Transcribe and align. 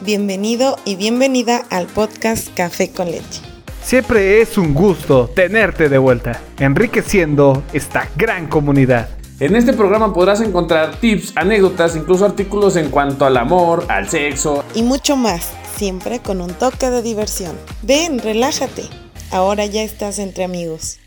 Bienvenido 0.00 0.76
y 0.84 0.94
bienvenida 0.94 1.64
al 1.70 1.88
podcast 1.88 2.54
Café 2.54 2.92
con 2.92 3.10
leche. 3.10 3.42
Siempre 3.82 4.40
es 4.40 4.56
un 4.56 4.72
gusto 4.72 5.28
tenerte 5.34 5.88
de 5.88 5.98
vuelta, 5.98 6.40
enriqueciendo 6.60 7.64
esta 7.72 8.08
gran 8.16 8.46
comunidad. 8.46 9.08
En 9.40 9.56
este 9.56 9.72
programa 9.72 10.14
podrás 10.14 10.40
encontrar 10.40 10.94
tips, 11.00 11.32
anécdotas, 11.34 11.96
incluso 11.96 12.24
artículos 12.24 12.76
en 12.76 12.90
cuanto 12.90 13.24
al 13.24 13.36
amor, 13.36 13.86
al 13.88 14.08
sexo 14.08 14.64
y 14.72 14.82
mucho 14.82 15.16
más, 15.16 15.50
siempre 15.76 16.20
con 16.20 16.40
un 16.40 16.52
toque 16.54 16.90
de 16.90 17.02
diversión. 17.02 17.56
Ven, 17.82 18.20
relájate. 18.20 18.84
Ahora 19.32 19.66
ya 19.66 19.82
estás 19.82 20.20
entre 20.20 20.44
amigos. 20.44 21.00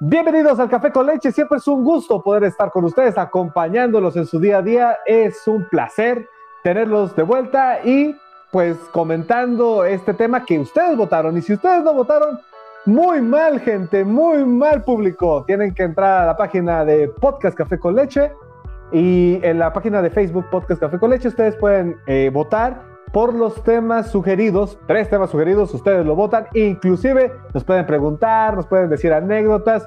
Bienvenidos 0.00 0.60
al 0.60 0.68
Café 0.68 0.92
con 0.92 1.06
Leche. 1.06 1.32
Siempre 1.32 1.58
es 1.58 1.66
un 1.66 1.82
gusto 1.82 2.22
poder 2.22 2.44
estar 2.44 2.70
con 2.70 2.84
ustedes, 2.84 3.18
acompañándolos 3.18 4.14
en 4.14 4.26
su 4.26 4.38
día 4.38 4.58
a 4.58 4.62
día. 4.62 4.98
Es 5.04 5.48
un 5.48 5.68
placer 5.68 6.28
tenerlos 6.62 7.16
de 7.16 7.24
vuelta 7.24 7.80
y 7.84 8.14
pues 8.52 8.76
comentando 8.92 9.84
este 9.84 10.14
tema 10.14 10.44
que 10.44 10.60
ustedes 10.60 10.96
votaron. 10.96 11.36
Y 11.36 11.42
si 11.42 11.54
ustedes 11.54 11.82
no 11.82 11.94
votaron, 11.94 12.38
muy 12.86 13.20
mal 13.20 13.58
gente, 13.58 14.04
muy 14.04 14.44
mal 14.44 14.84
público. 14.84 15.42
Tienen 15.48 15.74
que 15.74 15.82
entrar 15.82 16.22
a 16.22 16.26
la 16.26 16.36
página 16.36 16.84
de 16.84 17.08
Podcast 17.08 17.58
Café 17.58 17.76
con 17.80 17.96
Leche 17.96 18.30
y 18.92 19.40
en 19.42 19.58
la 19.58 19.72
página 19.72 20.00
de 20.00 20.10
Facebook 20.10 20.46
Podcast 20.48 20.80
Café 20.80 20.96
con 21.00 21.10
Leche 21.10 21.26
ustedes 21.26 21.56
pueden 21.56 21.96
eh, 22.06 22.30
votar 22.32 22.84
por 23.12 23.34
los 23.34 23.62
temas 23.62 24.10
sugeridos, 24.10 24.78
tres 24.86 25.08
temas 25.08 25.30
sugeridos, 25.30 25.72
ustedes 25.74 26.04
lo 26.04 26.14
votan, 26.14 26.46
inclusive 26.54 27.32
nos 27.54 27.64
pueden 27.64 27.86
preguntar, 27.86 28.56
nos 28.56 28.66
pueden 28.66 28.90
decir 28.90 29.12
anécdotas, 29.12 29.86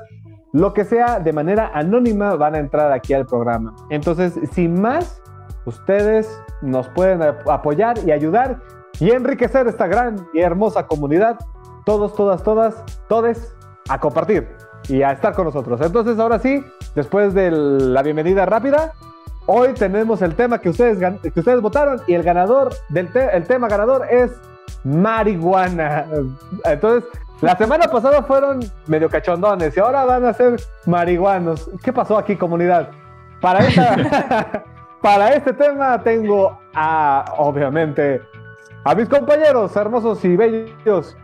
lo 0.53 0.73
que 0.73 0.83
sea, 0.83 1.19
de 1.19 1.31
manera 1.31 1.71
anónima 1.73 2.35
van 2.35 2.55
a 2.55 2.59
entrar 2.59 2.91
aquí 2.91 3.13
al 3.13 3.25
programa. 3.25 3.73
Entonces, 3.89 4.37
sin 4.51 4.81
más, 4.81 5.21
ustedes 5.65 6.41
nos 6.61 6.89
pueden 6.89 7.21
apoyar 7.21 7.97
y 8.05 8.11
ayudar 8.11 8.59
y 8.99 9.11
enriquecer 9.11 9.67
esta 9.67 9.87
gran 9.87 10.27
y 10.33 10.41
hermosa 10.41 10.87
comunidad. 10.87 11.37
Todos, 11.85 12.13
todas, 12.15 12.43
todas, 12.43 12.83
todes, 13.07 13.55
a 13.89 13.99
compartir 13.99 14.47
y 14.89 15.01
a 15.01 15.11
estar 15.11 15.33
con 15.33 15.45
nosotros. 15.45 15.79
Entonces, 15.81 16.19
ahora 16.19 16.37
sí, 16.39 16.63
después 16.95 17.33
de 17.33 17.49
la 17.51 18.03
bienvenida 18.03 18.45
rápida, 18.45 18.93
Hoy 19.47 19.73
tenemos 19.73 20.21
el 20.21 20.35
tema 20.35 20.59
que 20.59 20.69
ustedes, 20.69 20.99
que 21.21 21.39
ustedes 21.39 21.61
votaron 21.61 22.01
y 22.07 22.13
el 22.13 22.23
ganador 22.23 22.73
del 22.89 23.09
el 23.15 23.43
tema 23.45 23.67
ganador 23.67 24.05
es 24.09 24.31
marihuana. 24.83 26.05
Entonces, 26.63 27.09
la 27.41 27.57
semana 27.57 27.87
pasada 27.87 28.21
fueron 28.23 28.59
medio 28.85 29.09
cachondones 29.09 29.75
y 29.75 29.79
ahora 29.79 30.05
van 30.05 30.25
a 30.25 30.33
ser 30.33 30.61
marihuanos. 30.85 31.69
¿Qué 31.83 31.91
pasó 31.91 32.17
aquí, 32.17 32.35
comunidad? 32.35 32.89
Para, 33.41 33.61
para 35.01 35.33
este 35.33 35.53
tema 35.53 36.01
tengo 36.03 36.59
a, 36.75 37.25
obviamente, 37.37 38.21
a 38.83 38.93
mis 38.93 39.09
compañeros 39.09 39.75
hermosos 39.75 40.23
y 40.23 40.35
bellos. 40.35 41.17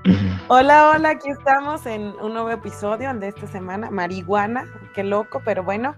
Hola, 0.47 0.91
hola, 0.95 1.09
aquí 1.11 1.29
estamos 1.29 1.85
en 1.85 2.13
un 2.19 2.33
nuevo 2.33 2.49
episodio 2.49 3.13
de 3.13 3.27
esta 3.27 3.45
semana, 3.47 3.91
marihuana, 3.91 4.65
qué 4.95 5.03
loco, 5.03 5.41
pero 5.45 5.63
bueno, 5.63 5.95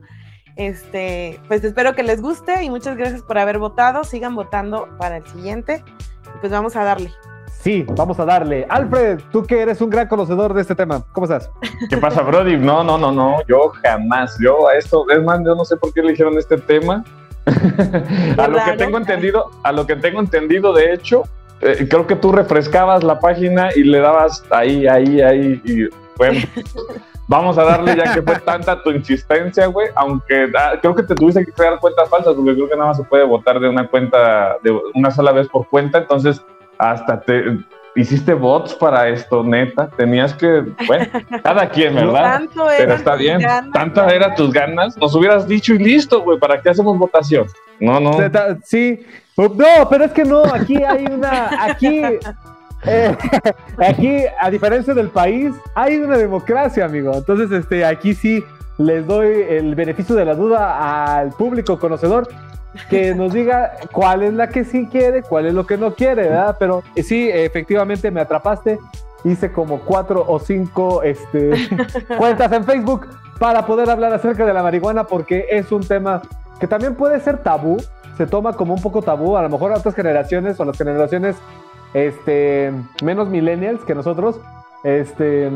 este, 0.56 1.40
pues 1.48 1.64
espero 1.64 1.96
que 1.96 2.04
les 2.04 2.22
guste 2.22 2.64
y 2.64 2.70
muchas 2.70 2.98
gracias 2.98 3.22
por 3.22 3.38
haber 3.38 3.60
votado. 3.60 4.04
Sigan 4.04 4.36
votando 4.36 4.90
para 4.98 5.18
el 5.18 5.26
siguiente. 5.28 5.84
Pues 6.42 6.52
vamos 6.52 6.76
a 6.76 6.84
darle. 6.84 7.12
Sí, 7.62 7.86
vamos 7.90 8.20
a 8.20 8.26
darle. 8.26 8.66
Alfred, 8.70 9.20
tú 9.32 9.44
que 9.44 9.62
eres 9.62 9.82
un 9.82 9.90
gran 9.90 10.08
conocedor 10.08 10.54
de 10.54 10.62
este 10.62 10.76
tema, 10.76 11.04
¿cómo 11.12 11.26
estás? 11.26 11.50
¿Qué 11.90 11.98
pasa, 11.98 12.22
Brody? 12.22 12.56
No, 12.56 12.84
no, 12.84 12.98
no, 12.98 13.12
no, 13.12 13.38
yo 13.48 13.74
jamás. 13.84 14.38
Yo 14.40 14.70
a 14.70 14.76
esto, 14.76 15.06
es 15.10 15.22
más, 15.22 15.40
yo 15.44 15.56
no 15.56 15.66
sé 15.66 15.76
por 15.76 15.94
qué 15.94 16.00
eligieron 16.00 16.38
este 16.38 16.58
tema. 16.58 17.04
a 18.38 18.48
lo 18.48 18.64
que 18.64 18.78
tengo 18.78 18.98
entendido, 18.98 19.52
a 19.64 19.72
lo 19.72 19.86
que 19.86 19.96
tengo 19.96 20.20
entendido, 20.20 20.72
de 20.72 20.94
hecho, 20.94 21.24
eh, 21.62 21.88
creo 21.90 22.08
que 22.08 22.16
tú 22.16 22.32
refrescabas 22.32 23.04
la 23.04 23.20
página 23.20 23.70
y 23.76 23.84
le 23.84 24.00
dabas 24.00 24.44
ahí, 24.52 24.88
ahí, 24.88 25.20
ahí, 25.22 25.62
y 25.66 25.90
bueno, 26.18 26.40
Vamos 27.30 27.60
a 27.60 27.64
darle 27.64 27.96
ya 27.96 28.12
que 28.12 28.24
fue 28.24 28.40
tanta 28.46 28.82
tu 28.82 28.90
insistencia, 28.90 29.68
güey, 29.68 29.90
aunque 29.94 30.52
ah, 30.58 30.74
creo 30.82 30.96
que 30.96 31.04
te 31.04 31.14
tuviste 31.14 31.46
que 31.46 31.52
crear 31.52 31.80
cuentas 31.80 32.10
falsas, 32.10 32.34
porque 32.34 32.56
creo 32.56 32.68
que 32.68 32.76
nada 32.76 32.88
más 32.88 32.98
se 32.98 33.04
puede 33.04 33.24
votar 33.24 33.60
de 33.60 33.70
una 33.70 33.88
cuenta, 33.88 34.58
de 34.64 34.76
una 34.96 35.12
sola 35.12 35.32
vez 35.32 35.48
por 35.48 35.70
cuenta, 35.70 36.00
entonces 36.00 36.44
hasta 36.80 37.22
te 37.22 37.60
hiciste 37.96 38.34
bots 38.34 38.74
para 38.74 39.10
esto, 39.10 39.44
neta, 39.44 39.90
tenías 39.96 40.34
que, 40.34 40.64
bueno, 40.88 41.06
cada 41.44 41.70
quien, 41.70 41.94
¿verdad? 41.96 42.42
Pero 42.78 42.94
está 42.96 43.14
bien, 43.14 43.42
tantas 43.74 44.12
eran 44.12 44.34
tus 44.34 44.52
ganas, 44.52 44.98
nos 44.98 45.14
hubieras 45.14 45.48
dicho 45.48 45.76
y 45.76 45.78
listo, 45.78 46.22
güey, 46.22 46.40
¿para 46.40 46.60
qué 46.60 46.72
hacemos 46.72 46.98
votación? 46.98 47.46
No, 47.80 48.00
no. 48.00 48.18
Sí, 48.64 49.06
no, 49.38 49.88
pero 49.88 50.06
es 50.06 50.12
que 50.14 50.24
no, 50.24 50.44
aquí 50.52 50.78
hay 50.78 51.06
una, 51.06 51.64
aquí 51.64 52.02
eh, 52.86 53.16
aquí, 53.78 54.24
a 54.40 54.50
diferencia 54.50 54.94
del 54.94 55.10
país, 55.10 55.54
hay 55.76 55.98
una 55.98 56.18
democracia, 56.18 56.86
amigo. 56.86 57.12
Entonces, 57.14 57.52
este, 57.52 57.86
aquí 57.86 58.14
sí 58.14 58.44
les 58.78 59.06
doy 59.06 59.46
el 59.50 59.76
beneficio 59.76 60.16
de 60.16 60.26
la 60.26 60.36
duda 60.36 61.18
al 61.18 61.30
público 61.32 61.80
conocedor 61.80 62.28
que 62.90 63.14
nos 63.16 63.34
diga 63.34 63.74
cuál 63.92 64.24
es 64.24 64.34
la 64.34 64.48
que 64.50 64.64
sí 64.64 64.88
quiere, 64.90 65.22
cuál 65.22 65.48
es 65.48 65.54
lo 65.54 65.66
que 65.66 65.78
no 65.78 65.94
quiere, 65.94 66.24
¿verdad? 66.24 66.56
Pero 66.60 66.84
eh, 66.96 67.04
sí, 67.04 67.30
efectivamente 67.30 68.10
me 68.12 68.22
atrapaste. 68.22 68.80
Hice 69.26 69.52
como 69.52 69.82
cuatro 69.82 70.24
o 70.26 70.40
cinco 70.40 71.04
este, 71.04 71.52
cuentas 72.18 72.50
en 72.54 72.64
Facebook 72.64 73.08
para 73.38 73.66
poder 73.66 73.90
hablar 73.90 74.14
acerca 74.14 74.46
de 74.46 74.54
la 74.54 74.64
marihuana 74.64 75.04
porque 75.04 75.46
es 75.50 75.74
un 75.74 75.86
tema 75.86 76.22
que 76.60 76.68
también 76.68 76.96
puede 76.96 77.20
ser 77.20 77.38
tabú, 77.40 77.78
se 78.18 78.28
toma 78.28 78.54
como 78.54 78.74
un 78.74 78.82
poco 78.82 79.02
tabú, 79.02 79.36
a 79.36 79.42
lo 79.42 79.50
mejor 79.50 79.74
otras 79.74 79.94
generaciones 79.94 80.58
o 80.60 80.66
las 80.66 80.78
generaciones 80.78 81.36
este, 81.94 82.72
menos 83.04 83.28
millennials 83.30 83.84
que 83.84 83.96
nosotros, 83.96 84.40
este, 84.84 85.52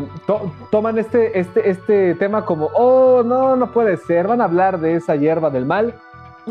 toman 0.70 0.98
este, 0.98 1.40
este, 1.40 1.70
este 1.70 2.16
tema 2.16 2.46
como, 2.46 2.70
oh, 2.76 3.24
no, 3.24 3.56
no 3.56 3.72
puede 3.72 3.98
ser, 3.98 4.28
van 4.28 4.42
a 4.42 4.46
hablar 4.46 4.80
de 4.80 4.96
esa 4.96 5.16
hierba 5.16 5.50
del 5.50 5.66
mal. 5.66 5.96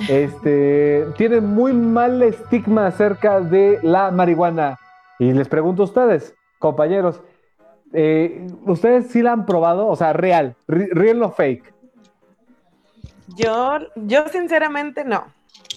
Este, 0.08 1.04
tienen 1.18 1.44
muy 1.48 1.74
mal 1.74 2.22
estigma 2.22 2.86
acerca 2.86 3.40
de 3.40 3.78
la 3.82 4.10
marihuana. 4.10 4.78
Y 5.18 5.34
les 5.34 5.48
pregunto 5.48 5.82
a 5.82 5.84
ustedes, 5.84 6.34
compañeros, 6.58 7.20
eh, 7.92 8.46
¿ustedes 8.64 9.08
sí 9.08 9.20
la 9.20 9.32
han 9.32 9.44
probado? 9.44 9.86
O 9.88 9.94
sea, 9.94 10.14
real, 10.14 10.56
real 10.66 11.22
o 11.22 11.30
fake. 11.30 11.74
Yo, 13.36 13.80
yo 13.96 14.28
sinceramente 14.28 15.04
no. 15.04 15.26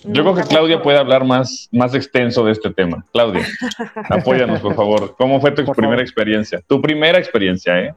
Yo 0.04 0.22
creo 0.22 0.36
que 0.36 0.44
Claudia 0.44 0.82
puede 0.82 1.00
hablar 1.00 1.26
más, 1.26 1.68
más 1.72 1.96
extenso 1.96 2.46
de 2.46 2.52
este 2.52 2.70
tema. 2.70 3.04
Claudia, 3.12 3.46
apóyanos, 4.10 4.62
por 4.62 4.76
favor. 4.76 5.16
¿Cómo 5.18 5.42
fue 5.42 5.52
tu 5.52 5.66
primera 5.74 6.02
experiencia? 6.02 6.62
Tu 6.68 6.82
primera 6.82 7.18
experiencia, 7.18 7.80
¿eh? 7.80 7.94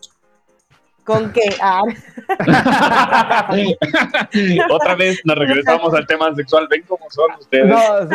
¿Con 1.09 1.33
qué? 1.33 1.56
Ah. 1.62 1.81
Otra 4.71 4.94
vez 4.94 5.19
nos 5.25 5.38
regresamos 5.38 5.94
al 5.94 6.06
tema 6.06 6.34
sexual. 6.34 6.69
Ven 6.69 6.84
cómo 6.87 7.06
son 7.09 7.31
ustedes. 7.41 7.67
No, 7.67 7.78
sí, 8.03 8.09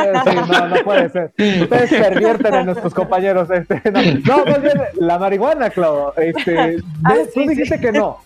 no, 0.51 0.67
no 0.67 0.75
puede 0.83 1.09
ser. 1.09 1.33
Ustedes 1.35 1.89
pervierten 1.89 2.53
a 2.53 2.63
nuestros 2.63 2.93
compañeros. 2.93 3.49
Este, 3.49 3.81
no, 3.91 4.45
más 4.45 4.61
bien 4.61 4.79
la 4.99 5.17
marihuana, 5.17 5.71
Claudia. 5.71 6.13
Este, 6.17 6.77
ah, 7.03 7.15
tú 7.33 7.39
dijiste 7.47 7.79
que 7.79 7.91
no. 7.91 8.19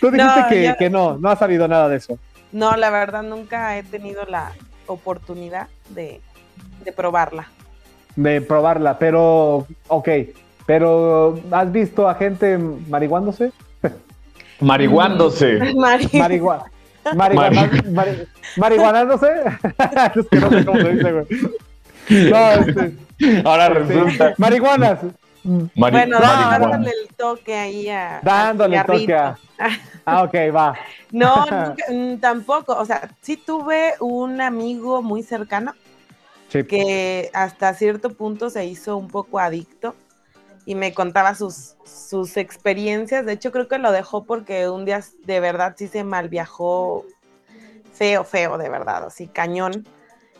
tú 0.00 0.12
dijiste 0.12 0.44
que, 0.48 0.76
que 0.78 0.88
no, 0.88 1.18
no 1.18 1.28
has 1.28 1.40
sabido 1.40 1.66
nada 1.66 1.88
de 1.88 1.96
eso. 1.96 2.16
No, 2.52 2.76
la 2.76 2.90
verdad 2.90 3.22
nunca 3.22 3.76
he 3.78 3.82
tenido 3.82 4.24
la 4.24 4.52
oportunidad 4.86 5.68
de, 5.90 6.20
probarla. 6.96 7.48
De 8.16 8.40
probarla, 8.40 8.98
pero, 8.98 9.66
ok, 9.88 10.08
pero 10.66 11.38
¿has 11.50 11.70
visto 11.70 12.08
a 12.08 12.14
gente 12.14 12.58
marihuándose? 12.58 13.52
Marihuándose. 14.60 15.74
Marihuana. 16.14 16.64
marihuanándose. 18.56 19.26
es 20.16 20.26
que 20.28 20.40
no 20.40 20.50
sé 20.50 20.64
cómo 20.64 20.80
se 20.80 20.92
dice, 20.92 21.12
güey. 21.12 21.26
No, 22.30 22.50
este, 22.52 23.42
Ahora 23.44 23.68
resulta. 23.68 24.34
Marihuanas 24.38 24.98
bueno, 25.74 26.20
dándole 26.20 26.90
el 26.90 27.14
toque 27.16 27.54
ahí 27.54 27.88
a. 27.88 28.20
Dándole 28.22 28.76
el 28.76 28.84
toque 28.84 29.14
a. 29.14 29.38
Ah, 30.10 30.22
ok, 30.22 30.34
va. 30.54 30.74
No, 31.10 31.46
mm, 31.88 32.16
tampoco. 32.16 32.74
O 32.76 32.84
sea, 32.84 33.10
sí 33.20 33.36
tuve 33.36 33.94
un 34.00 34.40
amigo 34.40 35.02
muy 35.02 35.22
cercano 35.22 35.74
que 36.50 37.30
hasta 37.34 37.74
cierto 37.74 38.10
punto 38.10 38.48
se 38.48 38.64
hizo 38.64 38.96
un 38.96 39.08
poco 39.08 39.38
adicto 39.38 39.94
y 40.64 40.74
me 40.74 40.94
contaba 40.94 41.34
sus, 41.34 41.76
sus 41.84 42.36
experiencias. 42.36 43.26
De 43.26 43.32
hecho, 43.32 43.52
creo 43.52 43.68
que 43.68 43.78
lo 43.78 43.92
dejó 43.92 44.24
porque 44.24 44.68
un 44.68 44.84
día 44.84 45.02
de 45.24 45.40
verdad 45.40 45.74
sí 45.76 45.88
se 45.88 46.04
mal 46.04 46.28
viajó 46.28 47.04
feo, 47.92 48.24
feo, 48.24 48.58
de 48.58 48.68
verdad, 48.68 49.04
así 49.06 49.26
cañón. 49.28 49.86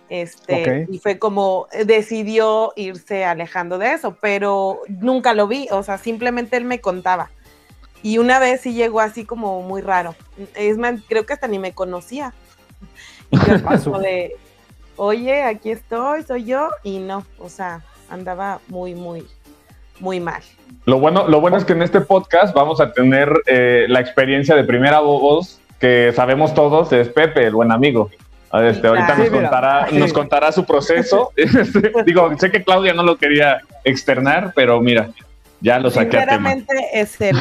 Este, 0.09 0.87
y 0.91 0.99
fue 0.99 1.19
como 1.19 1.67
eh, 1.71 1.85
decidió 1.85 2.73
irse 2.77 3.27
alejando 3.27 3.77
de 3.77 3.93
eso, 3.93 4.17
pero 4.21 4.81
nunca 4.89 5.35
lo 5.35 5.47
vi, 5.47 5.69
o 5.71 5.83
sea, 5.83 5.99
simplemente 5.99 6.57
él 6.57 6.65
me 6.65 6.81
contaba. 6.81 7.31
Y 8.03 8.19
una 8.19 8.39
vez 8.39 8.61
sí 8.61 8.75
llegó 8.75 9.01
así 9.01 9.25
como 9.25 9.63
muy 9.63 9.83
raro. 9.83 10.15
Es 10.55 10.79
más, 10.79 11.01
creo 11.09 11.27
que 11.27 11.33
hasta 11.33 11.49
ni 11.49 11.59
me 11.59 11.73
conocía. 11.73 12.33
y 13.31 13.39
yo 13.39 13.99
de, 13.99 14.37
oye, 14.97 15.43
aquí 15.43 15.71
estoy, 15.71 16.23
soy 16.23 16.45
yo, 16.45 16.71
y 16.83 16.99
no, 16.99 17.25
o 17.39 17.49
sea, 17.49 17.83
andaba 18.11 18.61
muy, 18.69 18.95
muy, 18.95 19.27
muy 20.01 20.21
mal. 20.21 20.43
Lo 20.85 20.99
bueno, 20.99 21.29
lo 21.29 21.41
bueno 21.41 21.57
es 21.57 21.65
que 21.65 21.73
en 21.73 21.83
este 21.83 22.01
podcast 22.01 22.55
vamos 22.55 22.81
a 22.81 22.93
tener 22.93 23.31
eh, 23.47 23.87
la 23.89 24.01
experiencia 24.01 24.55
de 24.55 24.65
primera 24.65 25.01
voz 25.01 25.61
que 25.79 26.13
sabemos 26.15 26.55
todos, 26.55 26.93
es 26.93 27.09
Pepe, 27.09 27.47
el 27.47 27.55
buen 27.55 27.73
amigo. 27.73 28.11
Este, 28.53 28.87
ahorita 28.87 29.15
nos, 29.17 29.29
contará, 29.29 29.89
nos 29.93 30.13
contará 30.13 30.53
su 30.53 30.65
proceso. 30.65 31.33
Este, 31.37 31.93
digo, 32.05 32.31
sé 32.39 32.51
que 32.51 32.65
Claudia 32.65 32.95
no 32.95 33.03
lo 33.03 33.17
quería 33.17 33.61
externar, 33.85 34.53
pero 34.55 34.81
mira, 34.81 35.11
ya 35.61 35.79
lo 35.79 35.91
saqué. 35.91 36.19
Sinceramente 36.19 36.75
es 36.93 37.21
el 37.21 37.37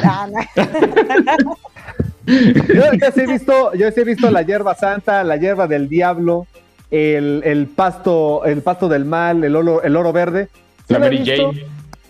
yo 2.28 2.84
ya 3.00 3.14
he 3.16 3.26
visto, 3.26 3.74
yo 3.74 3.88
he 3.88 4.04
visto 4.04 4.30
la 4.30 4.42
hierba 4.42 4.76
santa, 4.76 5.24
la 5.24 5.38
hierba 5.38 5.66
del 5.68 5.88
diablo, 5.88 6.46
el, 6.92 7.42
el 7.46 7.68
pasto, 7.68 8.44
el 8.44 8.62
pasto 8.62 8.90
del 8.90 9.06
mal, 9.06 9.44
el 9.44 9.56
oro, 9.56 9.82
el 9.82 9.96
oro 9.96 10.12
verde. 10.12 10.50
la 10.90 11.00
Mary 11.00 11.24
Jane. 11.26 11.66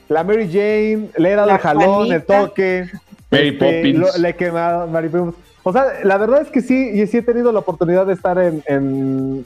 La 0.10 0.24
Mary 0.24 0.48
Jane, 0.48 1.10
le 1.18 1.32
he 1.32 1.36
dado 1.36 1.52
el 1.52 1.58
jalón, 1.58 2.12
el 2.12 2.24
toque. 2.24 2.90
Mary 3.30 3.50
este, 3.50 3.60
Poppins. 3.60 4.18
le 4.18 4.30
he 4.30 4.36
quemado 4.36 4.88
Mary 4.88 5.10
Poppins. 5.10 5.36
O 5.64 5.74
sea, 5.74 5.86
la 6.04 6.18
verdad 6.18 6.42
es 6.42 6.48
que 6.48 6.62
sí, 6.62 6.92
y 6.94 7.06
sí 7.08 7.18
he 7.18 7.22
tenido 7.22 7.52
la 7.52 7.60
oportunidad 7.60 8.06
de 8.06 8.14
estar 8.14 8.40
en, 8.40 8.64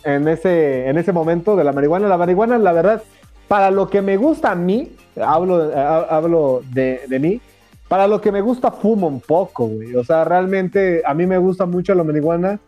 en, 0.04 0.28
ese, 0.28 0.88
en 0.88 1.00
ese 1.00 1.12
momento 1.12 1.56
de 1.56 1.64
la 1.64 1.74
marihuana. 1.74 2.08
La 2.08 2.18
marihuana, 2.18 2.60
la 2.60 2.72
verdad, 2.74 3.02
para 3.52 3.70
lo 3.70 3.90
que 3.90 4.02
me 4.02 4.16
gusta 4.16 4.52
a 4.52 4.56
mí, 4.56 4.94
hablo, 5.22 5.74
hablo 5.76 6.62
de, 6.72 7.02
de 7.10 7.20
mí, 7.20 7.42
para 7.90 8.08
lo 8.08 8.22
que 8.22 8.32
me 8.32 8.40
gusta 8.40 8.72
fumo 8.72 9.08
un 9.08 9.20
poco, 9.20 9.68
güey. 9.68 9.94
O 9.98 10.06
sea, 10.06 10.24
realmente 10.24 11.02
a 11.06 11.14
mí 11.14 11.28
me 11.28 11.38
gusta 11.38 11.66
mucho 11.66 11.94
la 11.94 12.06
marihuana. 12.06 12.62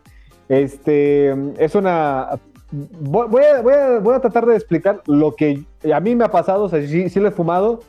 Este, 0.46 1.34
es 1.58 1.74
una... 1.74 2.38
Voy, 2.70 3.44
a, 3.44 3.62
voy, 3.62 3.72
a, 3.72 3.98
voy 3.98 4.14
a, 4.14 4.20
tratar 4.20 4.44
de 4.44 4.56
explicar 4.56 5.00
lo 5.06 5.34
que 5.34 5.64
a 5.90 6.00
mí 6.00 6.14
me 6.14 6.24
ha 6.24 6.30
pasado, 6.30 6.64
o 6.64 6.68
sea, 6.68 6.86
sí, 6.86 7.08
sí 7.08 7.18
lo 7.18 7.28
he 7.28 7.30
fumado, 7.30 7.80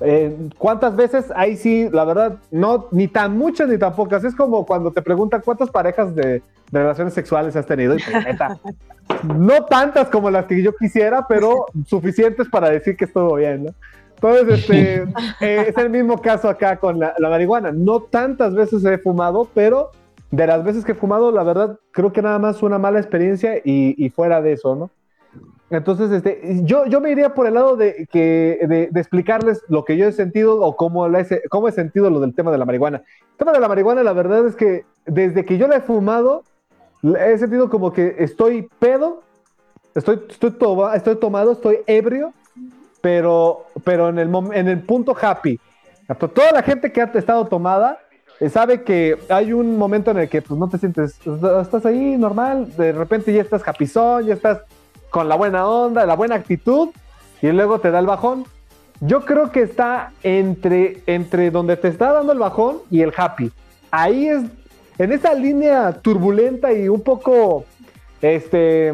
eh, 0.00 0.36
¿Cuántas 0.58 0.94
veces? 0.94 1.26
Ahí 1.34 1.56
sí, 1.56 1.88
la 1.90 2.04
verdad, 2.04 2.36
no, 2.50 2.88
ni 2.90 3.08
tan 3.08 3.36
muchas 3.36 3.68
ni 3.68 3.78
tan 3.78 3.94
pocas. 3.94 4.24
Es 4.24 4.34
como 4.34 4.66
cuando 4.66 4.92
te 4.92 5.02
preguntan 5.02 5.42
cuántas 5.44 5.70
parejas 5.70 6.14
de, 6.14 6.42
relaciones 6.70 7.14
sexuales 7.14 7.56
has 7.56 7.66
tenido. 7.66 7.96
Y 7.96 8.02
pues, 8.02 9.24
no 9.36 9.64
tantas 9.64 10.08
como 10.08 10.30
las 10.30 10.46
que 10.46 10.62
yo 10.62 10.74
quisiera, 10.76 11.26
pero 11.26 11.66
suficientes 11.86 12.48
para 12.48 12.70
decir 12.70 12.96
que 12.96 13.06
estuvo 13.06 13.36
bien, 13.36 13.64
¿no? 13.64 13.70
Entonces, 14.16 14.60
este, 14.60 15.02
eh, 15.40 15.66
es 15.68 15.76
el 15.76 15.90
mismo 15.90 16.20
caso 16.20 16.48
acá 16.48 16.76
con 16.76 16.98
la, 16.98 17.14
marihuana. 17.18 17.72
No 17.72 18.00
tantas 18.00 18.54
veces 18.54 18.84
he 18.84 18.98
fumado, 18.98 19.48
pero 19.54 19.90
de 20.30 20.46
las 20.46 20.64
veces 20.64 20.84
que 20.84 20.92
he 20.92 20.96
fumado, 20.96 21.32
la 21.32 21.42
verdad, 21.42 21.78
creo 21.92 22.12
que 22.12 22.20
nada 22.20 22.38
más 22.38 22.62
una 22.62 22.78
mala 22.78 22.98
experiencia 22.98 23.58
y, 23.58 23.94
y 23.96 24.10
fuera 24.10 24.42
de 24.42 24.52
eso, 24.52 24.74
¿no? 24.74 24.90
Entonces, 25.68 26.10
este, 26.12 26.60
yo, 26.62 26.86
yo 26.86 27.00
me 27.00 27.10
iría 27.10 27.34
por 27.34 27.46
el 27.46 27.54
lado 27.54 27.76
de, 27.76 28.06
que, 28.10 28.58
de, 28.68 29.00
explicarles 29.00 29.62
lo 29.68 29.84
que 29.84 29.96
yo 29.96 30.06
he 30.06 30.12
sentido 30.12 30.60
o 30.60 30.76
cómo, 30.76 31.06
cómo 31.48 31.68
he 31.68 31.72
sentido 31.72 32.08
lo 32.08 32.20
del 32.20 32.34
tema 32.34 32.52
de 32.52 32.58
la 32.58 32.64
marihuana. 32.64 33.02
El 33.32 33.36
tema 33.36 33.52
de 33.52 33.60
la 33.60 33.68
marihuana, 33.68 34.02
la 34.04 34.12
verdad 34.12 34.46
es 34.46 34.54
que 34.54 34.84
desde 35.06 35.44
que 35.44 35.58
yo 35.58 35.66
la 35.66 35.76
he 35.76 35.80
fumado, 35.80 36.44
he 37.02 37.36
sentido 37.38 37.68
como 37.68 37.92
que 37.92 38.14
estoy 38.18 38.68
pedo, 38.78 39.22
estoy, 39.94 40.20
estoy, 40.28 40.54
estoy 40.94 41.16
tomado, 41.16 41.52
estoy 41.52 41.78
ebrio, 41.86 42.32
pero, 43.00 43.66
pero 43.82 44.08
en, 44.08 44.18
el 44.18 44.30
en 44.52 44.68
el 44.68 44.80
punto 44.82 45.16
happy. 45.20 45.58
Toda 46.18 46.52
la 46.52 46.62
gente 46.62 46.92
que 46.92 47.02
ha 47.02 47.10
estado 47.14 47.46
tomada 47.46 47.98
eh, 48.38 48.48
sabe 48.48 48.82
que 48.82 49.18
hay 49.28 49.52
un 49.52 49.76
momento 49.76 50.12
en 50.12 50.18
el 50.18 50.28
que 50.28 50.42
pues, 50.42 50.58
no 50.58 50.68
te 50.68 50.78
sientes, 50.78 51.18
estás 51.62 51.86
ahí 51.86 52.16
normal, 52.16 52.74
de 52.76 52.92
repente 52.92 53.32
ya 53.32 53.42
estás 53.42 53.62
japizón, 53.62 54.26
ya 54.26 54.34
estás 54.34 54.62
con 55.16 55.30
la 55.30 55.34
buena 55.34 55.66
onda, 55.66 56.04
la 56.04 56.14
buena 56.14 56.34
actitud, 56.34 56.90
y 57.40 57.46
luego 57.46 57.78
te 57.78 57.90
da 57.90 58.00
el 58.00 58.04
bajón. 58.04 58.44
Yo 59.00 59.24
creo 59.24 59.50
que 59.50 59.62
está 59.62 60.12
entre, 60.22 61.00
entre 61.06 61.50
donde 61.50 61.78
te 61.78 61.88
está 61.88 62.12
dando 62.12 62.34
el 62.34 62.38
bajón 62.38 62.80
y 62.90 63.00
el 63.00 63.14
happy. 63.16 63.50
Ahí 63.90 64.28
es, 64.28 64.42
en 64.98 65.12
esa 65.12 65.32
línea 65.32 65.90
turbulenta 66.02 66.70
y 66.70 66.90
un 66.90 67.00
poco, 67.00 67.64
este, 68.20 68.92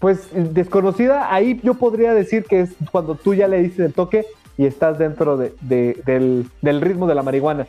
pues 0.00 0.28
desconocida, 0.34 1.32
ahí 1.32 1.58
yo 1.62 1.72
podría 1.72 2.12
decir 2.12 2.44
que 2.44 2.60
es 2.60 2.74
cuando 2.92 3.14
tú 3.14 3.32
ya 3.32 3.48
le 3.48 3.62
dices 3.62 3.86
el 3.86 3.94
toque 3.94 4.26
y 4.58 4.66
estás 4.66 4.98
dentro 4.98 5.38
de, 5.38 5.54
del, 5.62 6.46
del 6.60 6.80
ritmo 6.82 7.06
de 7.06 7.14
la 7.14 7.22
marihuana. 7.22 7.66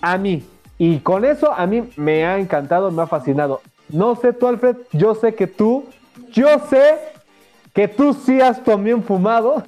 A 0.00 0.18
mí. 0.18 0.44
Y 0.78 1.00
con 1.00 1.24
eso 1.24 1.52
a 1.52 1.66
mí 1.66 1.90
me 1.96 2.24
ha 2.24 2.38
encantado, 2.38 2.92
me 2.92 3.02
ha 3.02 3.08
fascinado. 3.08 3.60
No 3.88 4.14
sé 4.14 4.32
tú, 4.32 4.46
Alfred, 4.46 4.76
yo 4.92 5.16
sé 5.16 5.34
que 5.34 5.48
tú 5.48 5.86
yo 6.36 6.58
sé 6.68 6.98
que 7.72 7.88
tú 7.88 8.12
sí 8.12 8.40
has 8.40 8.62
también 8.62 9.02
fumado. 9.02 9.64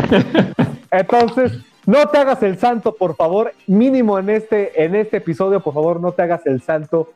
Entonces, 0.90 1.52
no 1.86 2.06
te 2.08 2.18
hagas 2.18 2.42
el 2.42 2.58
santo, 2.58 2.94
por 2.94 3.16
favor. 3.16 3.52
Mínimo 3.66 4.18
en 4.18 4.30
este, 4.30 4.84
en 4.84 4.94
este 4.94 5.18
episodio, 5.18 5.60
por 5.60 5.74
favor, 5.74 6.00
no 6.00 6.12
te 6.12 6.22
hagas 6.22 6.46
el 6.46 6.62
santo 6.62 7.10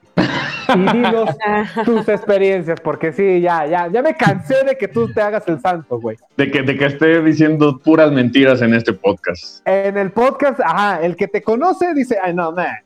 y 0.74 0.92
dinos 0.92 1.30
tus 1.84 2.08
experiencias, 2.08 2.80
porque 2.80 3.12
sí, 3.12 3.40
ya, 3.40 3.66
ya, 3.66 3.88
ya 3.88 4.02
me 4.02 4.14
cansé 4.14 4.64
de 4.64 4.76
que 4.76 4.88
tú 4.88 5.12
te 5.12 5.20
hagas 5.20 5.46
el 5.48 5.60
santo, 5.60 5.98
güey. 5.98 6.16
De 6.36 6.50
que, 6.50 6.62
de 6.62 6.76
que 6.76 6.86
esté 6.86 7.22
diciendo 7.22 7.78
puras 7.78 8.12
mentiras 8.12 8.60
en 8.62 8.74
este 8.74 8.92
podcast. 8.92 9.66
En 9.66 9.96
el 9.96 10.10
podcast, 10.10 10.60
ajá, 10.60 11.00
el 11.02 11.16
que 11.16 11.28
te 11.28 11.42
conoce 11.42 11.94
dice, 11.94 12.18
ay, 12.22 12.34
no, 12.34 12.52
man. 12.52 12.76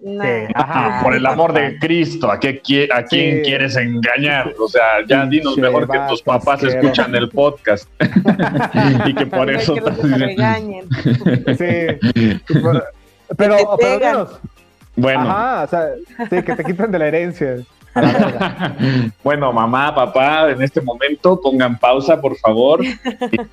Por 1.02 1.14
el 1.14 1.26
amor 1.26 1.52
de 1.52 1.78
Cristo, 1.78 2.30
¿a, 2.30 2.38
qué, 2.38 2.60
a 2.92 3.02
quién 3.02 3.42
quieres 3.42 3.76
engañar? 3.76 4.52
O 4.58 4.68
sea, 4.68 5.04
ya 5.06 5.26
dinos 5.26 5.56
mejor 5.58 5.90
que 5.90 5.98
tus 6.08 6.22
papás 6.22 6.62
escuchan 6.62 7.14
el 7.14 7.28
podcast. 7.28 7.88
y 9.06 9.14
que 9.14 9.26
por 9.26 9.50
eso... 9.50 9.74
Que 9.74 9.80
regañen. 10.16 10.71
Sí. 11.58 12.00
Pero, 13.34 13.56
pero, 13.78 14.28
bueno. 14.94 15.20
Ajá, 15.22 15.64
o 15.64 15.68
sea, 15.68 15.88
sí, 16.28 16.42
que 16.42 16.54
te 16.54 16.64
quiten 16.64 16.92
de 16.92 16.98
la 16.98 17.06
herencia. 17.06 17.64
bueno, 19.24 19.52
mamá, 19.52 19.94
papá, 19.94 20.50
en 20.50 20.62
este 20.62 20.80
momento 20.80 21.40
pongan 21.40 21.78
pausa, 21.78 22.20
por 22.20 22.36
favor. 22.36 22.80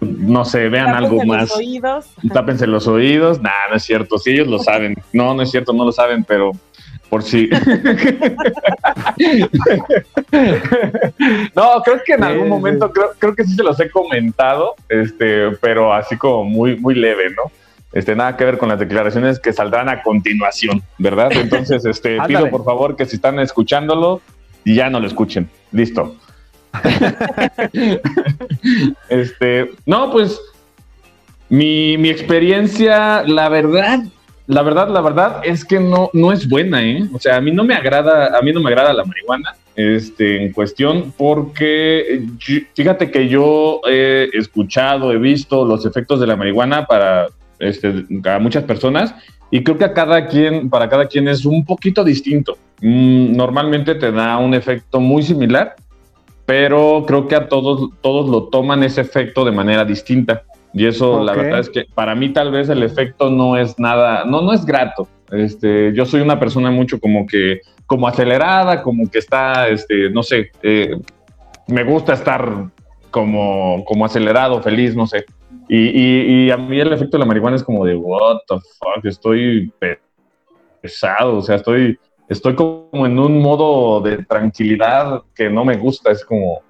No 0.02 0.46
sé, 0.46 0.70
vean 0.70 0.90
algo 0.90 1.24
más. 1.26 1.50
Los 1.50 1.58
oídos. 1.58 2.06
Tápense 2.34 2.68
los 2.68 2.88
oídos. 2.88 3.42
Nah, 3.42 3.70
no 3.70 3.76
es 3.76 3.84
cierto. 3.84 4.18
Sí, 4.18 4.32
ellos 4.32 4.48
lo 4.48 4.60
saben. 4.60 4.96
No, 5.14 5.34
no 5.34 5.42
es 5.42 5.52
cierto, 5.52 5.74
no 5.74 5.86
lo 5.86 5.92
saben, 5.92 6.24
pero 6.24 6.52
por 7.10 7.24
si. 7.24 7.50
no, 11.56 11.82
creo 11.84 12.02
que 12.06 12.14
en 12.14 12.24
algún 12.24 12.48
momento, 12.50 12.92
creo, 12.92 13.12
creo 13.18 13.36
que 13.36 13.44
sí 13.44 13.56
se 13.56 13.64
los 13.64 13.80
he 13.80 13.90
comentado, 13.90 14.76
este, 14.88 15.52
pero 15.62 15.94
así 15.94 16.18
como 16.18 16.44
muy, 16.44 16.76
muy 16.76 16.96
leve, 16.96 17.32
¿no? 17.32 17.52
este, 17.92 18.16
nada 18.16 18.38
que 18.38 18.46
ver 18.46 18.58
con 18.58 18.70
las 18.70 18.80
declaraciones 18.80 19.40
que 19.40 19.54
saldrán 19.54 19.90
a 19.90 20.02
continuación, 20.02 20.84
¿verdad? 20.98 21.32
Entonces, 21.32 21.86
este, 21.86 22.18
pido 22.28 22.50
por 22.50 22.64
favor 22.64 22.96
que 22.96 23.06
si 23.06 23.16
están 23.16 23.40
escuchándolo, 23.40 24.22
ya 24.66 24.90
no 24.90 25.00
lo 25.00 25.08
escuchen. 25.08 25.50
Listo. 25.72 26.16
este, 29.10 29.72
no, 29.86 30.12
pues 30.12 30.40
mi, 31.50 31.98
mi, 31.98 32.10
experiencia, 32.10 33.24
la 33.24 33.50
verdad, 33.50 34.02
la 34.50 34.64
verdad, 34.64 34.90
la 34.90 35.02
verdad 35.02 35.42
es 35.44 35.64
que 35.64 35.80
no, 35.80 36.10
no 36.12 36.32
es 36.32 36.50
buena, 36.50 36.84
¿eh? 36.84 37.08
O 37.14 37.20
sea, 37.20 37.36
a 37.36 37.42
mí 37.42 37.52
no 37.52 37.64
me 37.64 37.76
agrada, 37.76 38.36
a 38.36 38.42
mí 38.42 38.52
no 38.52 38.60
me 38.60 38.70
agrada 38.70 38.94
la 38.94 39.04
marihuana, 39.06 39.56
este, 39.76 40.44
en 40.44 40.52
cuestión, 40.52 41.14
porque 41.16 42.24
fíjate 42.74 43.12
que 43.12 43.28
yo 43.28 43.80
he 43.88 44.28
escuchado, 44.34 45.12
he 45.12 45.20
visto 45.20 45.66
los 45.66 45.86
efectos 45.86 46.20
de 46.20 46.26
la 46.26 46.36
marihuana 46.36 46.88
para 46.88 47.28
este, 47.60 48.06
a 48.26 48.40
muchas 48.40 48.64
personas 48.64 49.14
y 49.52 49.64
creo 49.64 49.78
que 49.78 49.86
a 49.86 49.94
cada 49.94 50.26
quien, 50.26 50.68
para 50.68 50.90
cada 50.90 51.06
quien 51.06 51.28
es 51.28 51.46
un 51.46 51.64
poquito 51.64 52.04
distinto. 52.04 52.58
Mm, 52.82 53.36
normalmente 53.36 53.94
te 53.94 54.12
da 54.12 54.40
un 54.40 54.56
efecto 54.56 55.00
muy 55.00 55.22
similar, 55.22 55.76
pero 56.48 57.04
creo 57.06 57.28
que 57.28 57.36
a 57.36 57.48
todos, 57.48 57.92
todos 58.02 58.28
lo 58.28 58.46
toman 58.46 58.82
ese 58.82 59.02
efecto 59.02 59.46
de 59.46 59.52
manera 59.52 59.86
distinta. 59.86 60.42
Y 60.74 60.86
eso, 60.86 61.24
la 61.24 61.34
verdad 61.34 61.60
es 61.60 61.70
que 61.70 61.86
para 61.94 62.14
mí 62.16 62.30
tal 62.30 62.52
vez 62.52 62.70
el 62.70 62.84
efecto 62.84 63.30
no 63.30 63.58
es 63.58 63.80
nada, 63.80 64.24
no, 64.26 64.42
no 64.42 64.54
es 64.54 64.66
grato. 64.66 65.08
Este, 65.32 65.94
yo 65.94 66.06
soy 66.06 66.22
una 66.22 66.40
persona 66.40 66.72
mucho 66.72 67.00
como 67.00 67.26
que, 67.26 67.62
como 67.86 68.08
acelerada, 68.08 68.82
como 68.82 69.10
que 69.10 69.20
está, 69.20 69.68
este, 69.68 70.10
no 70.12 70.22
sé, 70.22 70.52
eh, 70.62 70.96
me 71.68 71.84
gusta 71.84 72.14
estar 72.14 72.70
como, 73.12 73.84
como 73.86 74.06
acelerado, 74.06 74.62
feliz, 74.62 74.96
no 74.96 75.08
sé. 75.08 75.26
Y, 75.68 76.50
a 76.50 76.58
mí 76.58 76.80
el 76.80 76.92
efecto 76.94 77.18
de 77.18 77.20
la 77.20 77.26
marihuana 77.26 77.56
es 77.56 77.64
como 77.64 77.86
de, 77.86 77.96
what 77.96 78.40
the 78.48 78.56
fuck, 78.56 79.06
estoy 79.06 79.72
pesado, 80.82 81.38
o 81.38 81.42
sea, 81.44 81.58
estoy, 81.58 82.00
estoy 82.28 82.56
como 82.56 83.06
en 83.06 83.20
un 83.20 83.40
modo 83.40 84.02
de 84.02 84.24
tranquilidad 84.26 85.22
que 85.36 85.50
no 85.50 85.64
me 85.64 85.78
gusta, 85.78 86.12
es 86.12 86.26
como, 86.26 86.62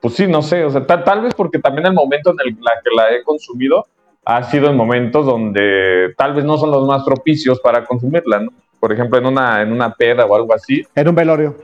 pues 0.00 0.14
sí, 0.14 0.26
no 0.26 0.42
sé, 0.42 0.64
o 0.64 0.70
sea, 0.70 0.84
tal, 0.84 1.22
vez 1.22 1.34
porque 1.34 1.58
también 1.58 1.86
el 1.86 1.92
momento 1.92 2.30
en 2.30 2.36
el 2.44 2.56
la 2.60 2.72
que 2.82 2.90
la 2.94 3.12
he 3.14 3.22
consumido 3.22 3.86
ha 4.24 4.42
sido 4.44 4.68
en 4.68 4.76
momentos 4.76 5.26
donde 5.26 6.12
tal 6.16 6.34
vez 6.34 6.44
no 6.44 6.58
son 6.58 6.70
los 6.70 6.86
más 6.86 7.04
propicios 7.04 7.60
para 7.60 7.84
consumirla, 7.84 8.40
¿no? 8.40 8.50
Por 8.80 8.92
ejemplo, 8.92 9.18
en 9.18 9.26
una, 9.26 9.62
en 9.62 9.72
una 9.72 9.94
peda 9.94 10.26
o 10.26 10.34
algo 10.34 10.52
así. 10.52 10.82
En 10.94 11.08
un 11.08 11.14
velorio. 11.14 11.56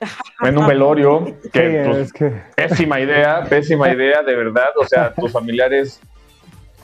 en 0.42 0.58
un 0.58 0.66
velorio, 0.66 1.24
que, 1.52 1.84
pues, 1.88 2.12
que, 2.12 2.32
pésima 2.56 2.98
idea, 2.98 3.44
pésima 3.48 3.92
idea, 3.92 4.22
de 4.22 4.34
verdad, 4.34 4.70
o 4.76 4.84
sea, 4.84 5.14
tus 5.14 5.30
familiares 5.30 6.00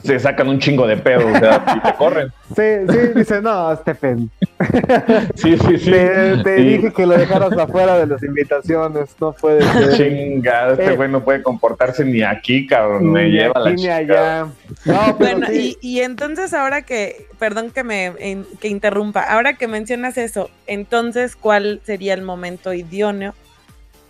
se 0.03 0.19
sacan 0.19 0.49
un 0.49 0.59
chingo 0.59 0.87
de 0.87 0.97
pedo, 0.97 1.27
o 1.27 1.39
sea, 1.39 1.65
y 1.77 1.81
te 1.81 1.95
corren. 1.95 2.33
Sí, 2.49 2.63
sí, 2.89 2.99
dice, 3.15 3.43
no, 3.43 3.77
Stephen. 3.77 4.31
Sí, 5.35 5.57
sí, 5.59 5.79
sí. 5.79 5.91
Te, 5.91 6.55
dije 6.57 6.93
que 6.93 7.07
lo 7.07 7.17
dejaras 7.17 7.53
afuera 7.53 7.99
de 7.99 8.07
las 8.07 8.23
invitaciones, 8.23 9.15
no 9.21 9.33
puede 9.33 9.63
ser. 9.63 9.93
Chinga, 9.93 10.71
este 10.73 10.93
eh, 10.93 10.97
güey 10.97 11.11
no 11.11 11.23
puede 11.23 11.43
comportarse 11.43 12.05
ni 12.07 12.23
aquí, 12.23 12.67
cabrón, 12.67 13.13
me 13.13 13.29
lleva 13.29 13.61
la 13.61 13.71
ni 13.71 13.87
allá. 13.87 14.47
No, 14.87 15.15
bueno, 15.19 15.47
y, 15.53 15.77
y, 15.83 16.01
entonces 16.01 16.55
ahora 16.55 16.83
que, 16.83 17.27
perdón 17.39 17.71
que 17.71 17.85
me 17.85 18.13
que 18.61 18.69
interrumpa, 18.69 19.21
ahora 19.23 19.55
que 19.55 19.69
mencionas 19.69 20.17
eso, 20.17 20.51
entonces, 20.67 21.37
¿cuál 21.37 21.81
sería 21.85 22.15
el 22.15 22.23
momento 22.23 22.73
idóneo 22.73 23.35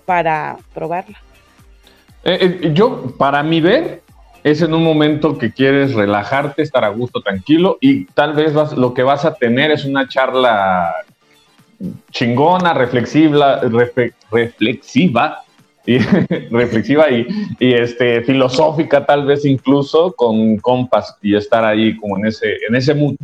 para 0.07 0.57
probarla? 0.75 1.19
Eh, 2.25 2.59
eh, 2.63 2.71
yo, 2.75 3.15
para 3.17 3.43
mi 3.43 3.61
ver, 3.61 4.03
es 4.45 4.63
en 4.63 4.73
un 4.75 4.85
momento 4.85 5.37
que 5.37 5.53
quieres 5.53 5.95
relajarte, 5.95 6.63
estar 6.63 6.85
a 6.85 6.89
gusto, 6.89 7.21
tranquilo 7.21 7.79
y 7.81 8.05
tal 8.07 8.35
vez 8.35 8.53
lo 8.77 8.95
que 8.95 9.03
vas 9.03 9.25
a 9.25 9.35
tener 9.35 9.71
es 9.71 9.85
una 9.85 10.09
charla 10.09 10.95
chingona, 12.11 12.75
reflexiva, 12.75 13.61
reflexiva 14.31 15.45
y 15.87 15.99
reflexiva 16.51 17.11
y, 17.11 17.27
este 17.59 18.23
filosófica 18.23 19.07
tal 19.07 19.27
vez 19.27 19.45
incluso 19.45 20.13
con 20.13 20.59
compas 20.59 21.17
y 21.23 21.35
estar 21.35 21.65
ahí 21.65 21.97
como 21.97 22.19
en 22.19 22.27
ese 22.27 22.57
en 22.69 22.75
ese 22.75 22.95
mood 22.95 23.17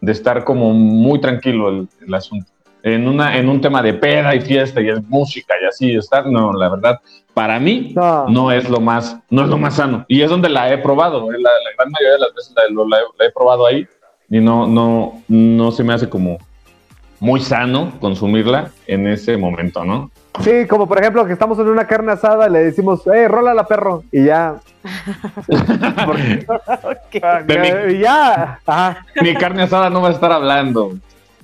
de 0.00 0.12
estar 0.12 0.44
como 0.44 0.72
muy 0.72 1.20
tranquilo 1.20 1.86
el 2.06 2.14
asunto 2.14 2.50
en, 2.82 3.08
una, 3.08 3.36
en 3.36 3.48
un 3.48 3.60
tema 3.60 3.82
de 3.82 3.94
peda 3.94 4.34
y 4.34 4.40
fiesta 4.40 4.80
y 4.80 4.88
es 4.88 5.02
música 5.08 5.54
y 5.60 5.66
así 5.66 5.94
estar, 5.94 6.26
no, 6.26 6.52
la 6.52 6.68
verdad, 6.68 7.00
para 7.34 7.58
mí 7.58 7.94
no. 7.94 8.52
es 8.52 8.68
lo 8.68 8.80
más, 8.80 9.16
no 9.30 9.42
es 9.42 9.48
lo 9.48 9.58
más 9.58 9.76
sano. 9.76 10.04
Y 10.08 10.22
es 10.22 10.30
donde 10.30 10.48
la 10.48 10.72
he 10.72 10.78
probado, 10.78 11.32
¿eh? 11.32 11.36
la, 11.38 11.50
gran 11.76 11.90
mayoría 11.90 12.14
de 12.14 12.18
las 12.18 12.34
veces 12.34 12.54
la, 12.56 13.26
he 13.26 13.30
probado 13.30 13.66
ahí 13.66 13.86
y 14.28 14.40
no, 14.40 14.66
no, 14.66 15.22
no 15.28 15.72
se 15.72 15.84
me 15.84 15.92
hace 15.92 16.08
como 16.08 16.38
muy 17.18 17.40
sano 17.40 17.92
consumirla 18.00 18.70
en 18.86 19.06
ese 19.06 19.36
momento, 19.36 19.84
¿no? 19.84 20.10
Sí, 20.42 20.66
como 20.68 20.86
por 20.88 21.00
ejemplo 21.00 21.26
que 21.26 21.32
estamos 21.32 21.58
en 21.58 21.68
una 21.68 21.86
carne 21.86 22.12
asada, 22.12 22.48
le 22.48 22.60
decimos, 22.60 23.06
eh, 23.08 23.28
rola 23.28 23.52
la 23.52 23.66
perro, 23.66 24.04
y 24.10 24.24
ya. 24.24 24.56
y 27.90 27.98
ya. 27.98 28.60
Mi 29.20 29.34
carne 29.34 29.64
asada 29.64 29.90
no 29.90 30.00
va 30.00 30.08
a 30.08 30.12
estar 30.12 30.32
hablando. 30.32 30.94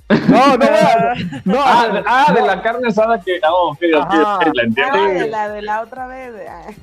No, 0.09 0.57
no, 0.57 0.67
no. 1.45 1.59
Ah, 1.59 2.03
ah, 2.07 2.33
de 2.33 2.43
la 2.43 2.63
carne 2.63 2.89
asada 2.89 3.21
que. 3.21 3.41
No, 3.41 3.71
ok, 3.71 3.79
la 3.83 4.63
entiendo. 4.63 4.95
Ah, 4.95 5.09
de 5.09 5.29
la 5.29 5.49
de 5.49 5.63
la 5.63 5.81
otra 5.83 6.07
vez. 6.07 6.33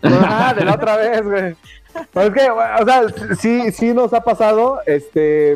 Ah, 0.04 0.54
de 0.54 0.66
la 0.66 0.74
otra 0.74 0.98
vez, 0.98 1.24
güey. 1.24 1.56
Pues 2.12 2.28
es 2.28 2.34
que, 2.34 2.50
o 2.50 2.86
sea, 2.86 3.04
sí, 3.40 3.72
sí 3.72 3.94
nos 3.94 4.14
ha 4.14 4.22
pasado, 4.22 4.80
este. 4.86 5.54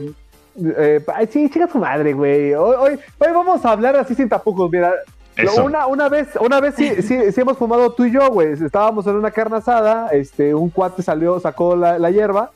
Eh, 0.60 1.06
ay, 1.14 1.28
sí, 1.30 1.50
chica 1.50 1.68
su 1.68 1.78
madre, 1.78 2.14
güey. 2.14 2.54
Hoy, 2.54 2.76
hoy, 2.80 3.00
hoy 3.20 3.32
vamos 3.34 3.64
a 3.66 3.72
hablar 3.72 3.96
así 3.98 4.16
sin 4.16 4.30
tapujos, 4.30 4.72
mira. 4.72 4.94
Una, 5.64 5.86
una 5.86 6.10
vez, 6.10 6.30
una 6.40 6.60
vez 6.60 6.74
sí, 6.76 7.02
sí, 7.04 7.32
sí 7.32 7.42
hemos 7.42 7.58
fumado 7.58 7.92
tú 7.92 8.06
y 8.06 8.12
yo, 8.12 8.28
güey. 8.30 8.54
Estábamos 8.54 9.06
en 9.06 9.16
una 9.16 9.30
carne 9.30 9.58
asada, 9.58 10.08
este, 10.08 10.56
un 10.56 10.70
cuate 10.70 11.04
salió, 11.04 11.40
sacó 11.40 11.76
la, 11.76 12.00
la 12.00 12.10
hierba 12.10 12.52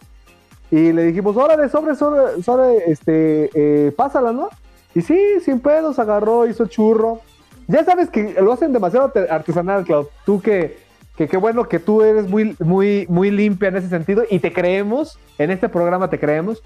y 0.72 0.94
le 0.94 1.04
dijimos, 1.04 1.36
órale, 1.36 1.68
sobre, 1.70 1.96
sobre, 1.96 2.42
sobre, 2.42 2.90
este, 2.90 3.50
eh, 3.54 3.92
pásala, 3.92 4.32
¿no? 4.32 4.50
Y 4.94 5.02
sí, 5.02 5.20
sin 5.44 5.60
pedos, 5.60 6.00
agarró, 6.00 6.48
hizo 6.48 6.66
churro. 6.68 7.20
Ya 7.68 7.84
sabes 7.86 8.10
que 8.10 8.36
lo 8.42 8.52
hacen 8.52 8.74
demasiado 8.74 9.12
artesanal, 9.30 9.86
Clau. 9.86 10.10
Tú 10.26 10.42
que, 10.42 10.78
que 11.16 11.28
qué 11.28 11.38
bueno 11.38 11.66
que 11.66 11.80
tú 11.80 12.02
eres 12.02 12.30
muy, 12.30 12.56
muy, 12.60 13.06
muy 13.10 13.32
limpia 13.32 13.70
en 13.70 13.78
ese 13.78 13.88
sentido 13.88 14.24
y 14.30 14.40
te 14.40 14.52
creemos, 14.52 15.18
en 15.38 15.52
este 15.52 15.70
programa 15.70 16.10
te 16.10 16.20
creemos. 16.20 16.62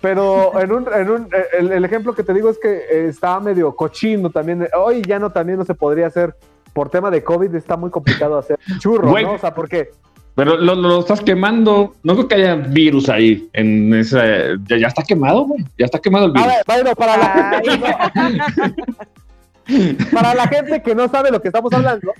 Pero 0.00 0.58
en 0.60 0.72
un, 0.72 0.86
en 0.92 1.10
un 1.10 1.28
el, 1.58 1.84
ejemplo 1.84 2.14
que 2.14 2.22
te 2.22 2.34
digo 2.34 2.50
es 2.50 2.58
que 2.58 3.08
está 3.08 3.40
medio 3.40 3.74
cochino 3.74 4.30
también. 4.30 4.68
Hoy 4.78 5.02
ya 5.02 5.18
no 5.18 5.32
también 5.32 5.58
no 5.58 5.64
se 5.64 5.74
podría 5.74 6.08
hacer 6.08 6.34
por 6.72 6.90
tema 6.90 7.10
de 7.10 7.24
COVID, 7.24 7.54
está 7.54 7.78
muy 7.78 7.90
complicado 7.90 8.36
hacer 8.36 8.58
churro, 8.78 9.18
¿no? 9.18 9.32
O 9.32 9.38
sea, 9.38 9.54
porque 9.54 9.92
pero 10.36 10.56
lo, 10.58 11.00
estás 11.00 11.22
quemando. 11.22 11.94
No 12.02 12.14
creo 12.14 12.28
que 12.28 12.34
haya 12.34 12.56
virus 12.56 13.08
ahí. 13.08 13.48
En 13.54 13.94
ese, 13.94 14.58
ya, 14.68 14.86
está 14.86 15.02
quemado, 15.02 15.46
güey. 15.46 15.64
Ya 15.78 15.86
está 15.86 15.98
quemado 15.98 16.26
el 16.26 16.32
virus. 16.32 16.52
bueno, 16.66 16.94
para 16.94 17.16
la, 17.16 17.62
para 20.12 20.34
la 20.34 20.46
gente 20.46 20.82
que 20.82 20.94
no 20.94 21.08
sabe 21.08 21.30
lo 21.30 21.40
que 21.40 21.48
estamos 21.48 21.72
hablando, 21.72 22.12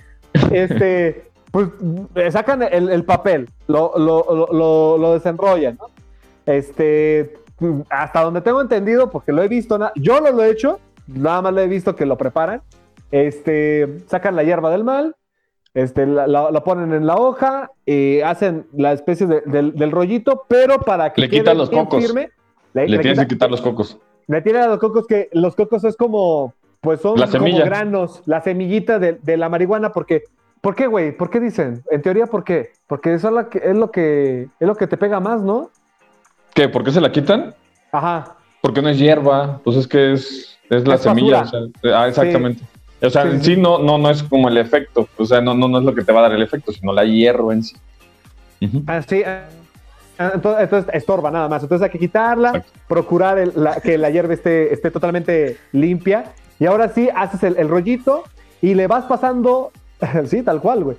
este, 0.51 1.29
pues 1.51 1.69
eh, 2.15 2.31
sacan 2.31 2.63
el, 2.63 3.05
papel, 3.05 3.51
lo, 3.67 3.93
lo, 3.95 4.97
lo, 4.97 5.13
desenrollan, 5.13 5.77
¿no? 5.79 5.91
Este, 6.47 7.35
hasta 7.87 8.23
donde 8.23 8.41
tengo 8.41 8.61
entendido, 8.61 9.11
porque 9.11 9.31
lo 9.31 9.43
he 9.43 9.47
visto, 9.47 9.77
yo 9.93 10.21
no 10.21 10.31
lo 10.31 10.43
he 10.43 10.49
hecho, 10.49 10.79
nada 11.05 11.43
más 11.43 11.53
lo 11.53 11.61
he 11.61 11.67
visto 11.67 11.95
que 11.95 12.07
lo 12.07 12.17
preparan. 12.17 12.63
Este, 13.11 13.99
sacan 14.07 14.35
la 14.35 14.43
hierba 14.43 14.71
del 14.71 14.83
mal, 14.83 15.15
este, 15.77 16.07
la, 16.07 16.63
ponen 16.63 16.91
en 16.91 17.05
la 17.05 17.17
hoja, 17.17 17.69
y 17.85 18.21
hacen 18.21 18.65
la 18.73 18.93
especie 18.93 19.27
del, 19.27 19.91
rollito, 19.91 20.45
pero 20.47 20.79
para 20.79 21.13
que 21.13 21.21
le 21.21 21.29
quitan 21.29 21.55
los 21.55 21.69
cocos. 21.69 22.03
Firme, 22.03 22.31
le, 22.73 22.97
tienes 22.97 23.19
que 23.19 23.27
quitar 23.27 23.51
los 23.51 23.61
cocos. 23.61 23.99
Le 24.25 24.41
tiran 24.41 24.71
los 24.71 24.79
cocos, 24.79 25.05
que 25.05 25.29
los 25.33 25.55
cocos 25.55 25.83
es 25.83 25.95
como, 25.95 26.55
pues 26.81 26.99
son 27.01 27.21
como 27.21 27.57
granos, 27.57 28.23
la 28.25 28.41
semillita 28.41 28.97
de, 28.97 29.37
la 29.37 29.49
marihuana, 29.49 29.91
porque, 29.91 30.23
¿por 30.61 30.73
qué, 30.73 30.87
güey? 30.87 31.15
¿Por 31.15 31.29
qué 31.29 31.39
dicen? 31.39 31.83
En 31.91 32.01
teoría, 32.01 32.25
¿por 32.25 32.43
qué? 32.43 32.71
Porque 32.87 33.13
eso 33.13 33.27
es 33.27 33.33
lo 33.35 33.47
que, 33.47 33.59
es 33.59 33.75
lo 33.75 33.91
que, 33.91 34.47
es 34.59 34.67
lo 34.67 34.73
que 34.73 34.87
te 34.87 34.97
pega 34.97 35.19
más, 35.19 35.43
¿no? 35.43 35.69
¿Qué? 36.55 36.67
¿Por 36.69 36.83
qué 36.83 36.89
se 36.89 37.01
la 37.01 37.11
quitan? 37.11 37.53
Ajá. 37.91 38.35
Porque 38.61 38.81
no 38.81 38.89
es 38.89 38.97
hierba, 38.97 39.61
pues 39.63 39.77
es 39.77 39.87
que 39.87 40.13
es, 40.13 40.57
es 40.71 40.87
la 40.87 40.97
semilla. 40.97 41.45
ah, 41.93 42.07
exactamente. 42.07 42.63
O 43.01 43.09
sea, 43.09 43.23
en 43.23 43.43
sí 43.43 43.55
no, 43.55 43.79
no, 43.79 43.97
no 43.97 44.09
es 44.09 44.23
como 44.23 44.49
el 44.49 44.57
efecto, 44.57 45.07
o 45.17 45.25
sea, 45.25 45.39
no, 45.39 45.53
no, 45.53 45.67
no 45.67 45.79
es 45.79 45.83
lo 45.83 45.93
que 45.93 46.03
te 46.03 46.11
va 46.11 46.19
a 46.19 46.23
dar 46.23 46.33
el 46.33 46.41
efecto, 46.41 46.71
sino 46.71 46.91
la 46.93 47.05
hierro 47.05 47.51
en 47.51 47.63
sí. 47.63 47.75
Ah, 48.87 49.01
sí, 49.07 49.23
ah, 49.23 49.43
entonces, 50.33 50.85
estorba 50.93 51.29
nada 51.29 51.47
más. 51.47 51.61
Entonces 51.63 51.85
hay 51.85 51.91
que 51.91 51.99
quitarla, 51.99 52.65
procurar 52.87 53.51
que 53.83 53.97
la 53.97 54.09
hierba 54.09 54.33
esté, 54.33 54.73
esté 54.73 54.89
totalmente 54.91 55.57
limpia. 55.71 56.33
Y 56.59 56.65
ahora 56.65 56.89
sí, 56.89 57.09
haces 57.15 57.43
el, 57.43 57.69
rollito 57.69 58.23
y 58.61 58.73
le 58.73 58.87
vas 58.87 59.05
pasando, 59.05 59.71
sí, 60.25 60.41
tal 60.41 60.59
cual, 60.59 60.83
güey. 60.83 60.97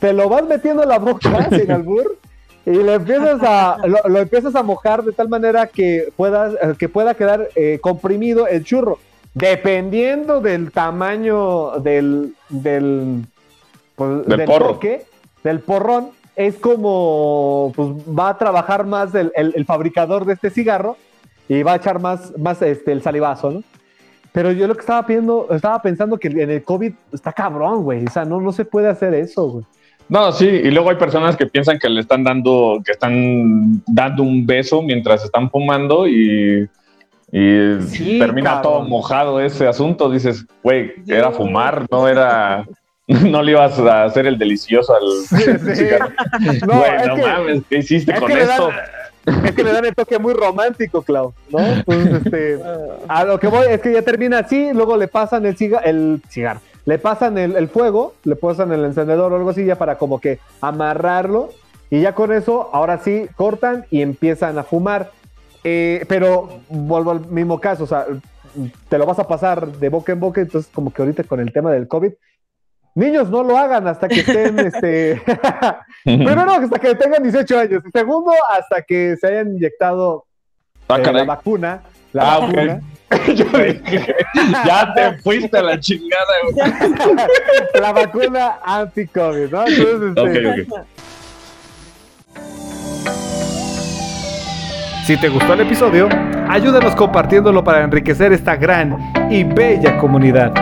Te 0.00 0.12
lo 0.12 0.28
vas 0.28 0.44
metiendo 0.44 0.82
en 0.82 0.88
la 0.88 0.98
boca 0.98 1.48
sin 1.50 1.70
albur 1.70 2.18
y 2.66 2.70
le 2.70 2.94
empiezas 2.94 3.40
a, 3.42 3.78
lo, 3.86 4.18
empiezas 4.18 4.54
a 4.56 4.62
mojar 4.62 5.04
de 5.04 5.12
tal 5.12 5.28
manera 5.28 5.68
que, 5.68 6.12
puedas, 6.16 6.54
que 6.76 6.88
pueda 6.88 7.14
quedar 7.14 7.48
eh, 7.54 7.78
comprimido 7.80 8.48
el 8.48 8.64
churro. 8.64 8.98
Dependiendo 9.36 10.40
del 10.40 10.72
tamaño 10.72 11.72
del, 11.80 12.32
del, 12.48 13.26
pues, 13.94 14.26
del, 14.26 14.44
porro. 14.44 14.80
del 15.44 15.60
porrón, 15.60 16.08
es 16.34 16.54
como 16.56 17.70
pues, 17.76 17.88
va 18.18 18.30
a 18.30 18.38
trabajar 18.38 18.86
más 18.86 19.14
el, 19.14 19.64
fabricador 19.66 20.24
de 20.24 20.32
este 20.32 20.48
cigarro 20.48 20.96
y 21.50 21.62
va 21.62 21.74
a 21.74 21.76
echar 21.76 22.00
más, 22.00 22.32
más 22.38 22.62
este, 22.62 22.92
el 22.92 23.02
salivazo, 23.02 23.50
¿no? 23.50 23.62
Pero 24.32 24.52
yo 24.52 24.66
lo 24.66 24.74
que 24.74 24.80
estaba 24.80 25.02
viendo, 25.02 25.48
estaba 25.50 25.82
pensando 25.82 26.16
que 26.16 26.28
en 26.28 26.50
el 26.50 26.64
COVID 26.64 26.94
está 27.12 27.30
cabrón, 27.30 27.82
güey. 27.82 28.06
O 28.06 28.10
sea, 28.10 28.24
no, 28.24 28.40
no 28.40 28.52
se 28.52 28.64
puede 28.64 28.88
hacer 28.88 29.12
eso, 29.12 29.50
güey. 29.50 29.64
No, 30.08 30.32
sí, 30.32 30.46
y 30.46 30.70
luego 30.70 30.88
hay 30.88 30.96
personas 30.96 31.36
que 31.36 31.44
piensan 31.44 31.78
que 31.78 31.90
le 31.90 32.00
están 32.00 32.24
dando, 32.24 32.80
que 32.82 32.92
están 32.92 33.82
dando 33.86 34.22
un 34.22 34.46
beso 34.46 34.80
mientras 34.80 35.22
están 35.24 35.50
fumando 35.50 36.08
y 36.08 36.66
y 37.32 38.18
termina 38.18 38.62
todo 38.62 38.82
mojado 38.82 39.40
ese 39.40 39.66
asunto. 39.66 40.10
Dices, 40.10 40.44
güey, 40.62 40.92
era 41.06 41.30
fumar, 41.30 41.86
no 41.90 42.08
era. 42.08 42.66
No 43.08 43.40
le 43.40 43.52
ibas 43.52 43.78
a 43.78 44.02
hacer 44.02 44.26
el 44.26 44.36
delicioso 44.36 44.92
al. 44.92 45.04
no, 46.66 47.16
mames, 47.16 47.62
¿qué 47.70 47.78
hiciste 47.78 48.12
con 48.14 48.32
esto? 48.32 48.70
es 49.44 49.52
que 49.52 49.62
le 49.62 49.72
dan 49.72 49.84
el 49.84 49.94
toque 49.94 50.18
muy 50.18 50.34
romántico, 50.34 51.02
Clau, 51.02 51.32
¿no? 51.50 51.60
Pues, 51.84 52.04
este, 52.04 52.58
a 53.06 53.22
lo 53.22 53.38
que 53.38 53.46
voy 53.46 53.66
es 53.70 53.80
que 53.80 53.92
ya 53.92 54.02
termina 54.02 54.40
así, 54.40 54.72
luego 54.72 54.96
le 54.96 55.06
pasan 55.06 55.46
el, 55.46 55.56
cigarro, 55.56 55.84
el 55.84 56.20
cigarro, 56.28 56.60
le 56.84 56.98
pasan 56.98 57.38
el, 57.38 57.54
el, 57.54 57.68
fuego, 57.68 58.14
le 58.24 58.34
pasan 58.34 58.72
el 58.72 58.84
encendedor 58.84 59.32
o 59.32 59.36
algo 59.36 59.50
así 59.50 59.64
ya 59.64 59.76
para 59.76 59.98
como 59.98 60.20
que 60.20 60.40
amarrarlo 60.60 61.50
y 61.90 62.00
ya 62.00 62.14
con 62.14 62.32
eso, 62.32 62.70
ahora 62.72 62.98
sí, 62.98 63.26
cortan 63.36 63.86
y 63.90 64.02
empiezan 64.02 64.58
a 64.58 64.64
fumar. 64.64 65.10
Eh, 65.64 66.04
pero 66.08 66.60
vuelvo 66.68 67.10
al 67.10 67.26
mismo 67.26 67.60
caso, 67.60 67.84
o 67.84 67.86
sea, 67.86 68.06
te 68.88 68.98
lo 68.98 69.06
vas 69.06 69.18
a 69.18 69.26
pasar 69.26 69.66
de 69.66 69.88
boca 69.88 70.12
en 70.12 70.20
boca, 70.20 70.40
entonces 70.40 70.70
como 70.72 70.92
que 70.92 71.02
ahorita 71.02 71.24
con 71.24 71.40
el 71.40 71.52
tema 71.52 71.72
del 71.72 71.88
COVID, 71.88 72.12
niños 72.94 73.28
no 73.30 73.42
lo 73.42 73.56
hagan 73.56 73.86
hasta 73.86 74.08
que 74.08 74.20
estén, 74.20 74.58
este, 74.66 75.22
primero 76.04 76.50
hasta 76.52 76.78
que 76.78 76.94
tengan 76.94 77.22
18 77.22 77.58
años, 77.58 77.82
segundo 77.92 78.32
hasta 78.50 78.82
que 78.82 79.16
se 79.20 79.26
hayan 79.26 79.54
inyectado 79.54 80.24
ah, 80.88 80.98
eh, 80.98 81.12
la 81.12 81.24
vacuna, 81.24 81.82
la 82.12 82.34
ah, 82.34 82.38
vacuna. 82.38 82.80
ya 84.66 84.92
te 84.94 85.18
fuiste 85.18 85.56
a 85.56 85.62
la 85.62 85.78
chingada, 85.78 86.24
La 87.80 87.92
vacuna 87.92 88.58
anti-COVID, 88.64 89.48
¿no? 89.48 89.64
Entonces, 89.64 90.58
este, 90.58 90.66
Si 95.06 95.16
te 95.16 95.28
gustó 95.28 95.52
el 95.52 95.60
episodio, 95.60 96.08
ayúdanos 96.48 96.96
compartiéndolo 96.96 97.62
para 97.62 97.84
enriquecer 97.84 98.32
esta 98.32 98.56
gran 98.56 98.98
y 99.30 99.44
bella 99.44 99.96
comunidad. 99.98 100.52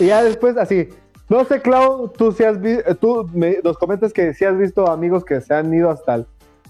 Y 0.00 0.06
ya 0.06 0.24
después, 0.24 0.56
así, 0.56 0.88
no 1.28 1.44
sé, 1.44 1.60
Clau, 1.60 2.08
tú, 2.08 2.32
si 2.32 2.44
has 2.44 2.56
tú 2.98 3.28
me, 3.34 3.58
nos 3.62 3.76
comentas 3.76 4.14
que 4.14 4.32
si 4.32 4.46
has 4.46 4.56
visto 4.56 4.90
amigos 4.90 5.22
que 5.22 5.42
se 5.42 5.52
han 5.52 5.74
ido 5.74 5.90
hasta 5.90 6.14
el, 6.14 6.26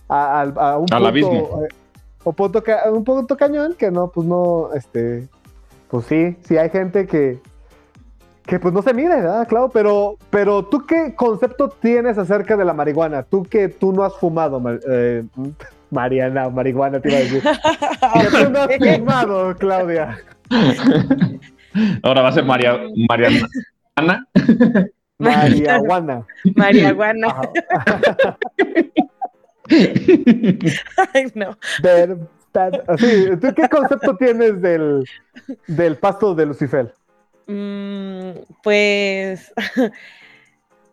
a, 0.09 0.77
un 0.77 0.93
Al 0.93 1.07
abismo. 1.07 1.63
Eh, 1.63 1.69
o 2.25 2.33
punto, 2.33 2.65
un 2.91 3.05
punto 3.05 3.37
cañón 3.37 3.75
que 3.75 3.93
no, 3.93 4.09
pues 4.09 4.27
no, 4.27 4.71
este, 4.75 5.29
pues 5.89 6.07
sí, 6.07 6.37
sí 6.43 6.57
hay 6.57 6.69
gente 6.69 7.07
que, 7.07 7.39
que 8.47 8.59
pues 8.59 8.75
no 8.75 8.83
se 8.83 8.93
mide, 8.93 9.17
¿verdad? 9.17 9.47
Claro, 9.49 9.71
pero, 9.73 10.17
pero 10.31 10.65
tú 10.65 10.85
qué 10.87 11.15
concepto 11.15 11.69
tienes 11.69 12.19
acerca 12.19 12.57
de 12.57 12.65
la 12.65 12.75
marihuana? 12.75 13.23
Tú 13.23 13.43
que 13.45 13.69
tú 13.69 13.93
no 13.93 14.03
has 14.03 14.17
fumado, 14.17 14.61
eh, 14.91 15.25
Mariana, 15.91 16.49
marihuana 16.49 17.01
te 17.01 17.09
iba 17.09 17.19
a 17.19 17.21
decir. 17.21 17.43
que 18.33 18.45
tú 18.45 18.51
no 18.51 18.61
has 18.61 18.77
fumado, 18.77 19.57
Claudia. 19.57 20.19
Ahora 22.03 22.23
va 22.23 22.29
a 22.29 22.33
ser 22.33 22.45
María, 22.45 22.79
Mariana. 23.09 23.47
Ana. 23.97 24.27
Marihuana. 25.19 26.27
Marihuana. 26.57 27.29
Ay, 31.15 31.27
no. 31.35 31.57
¿Tú 32.53 33.55
qué 33.55 33.69
concepto 33.71 34.17
tienes 34.17 34.61
del, 34.61 35.05
del 35.69 35.97
pasto 35.97 36.35
de 36.35 36.47
Lucifer? 36.47 36.93
Mm, 37.47 38.31
pues 38.63 39.53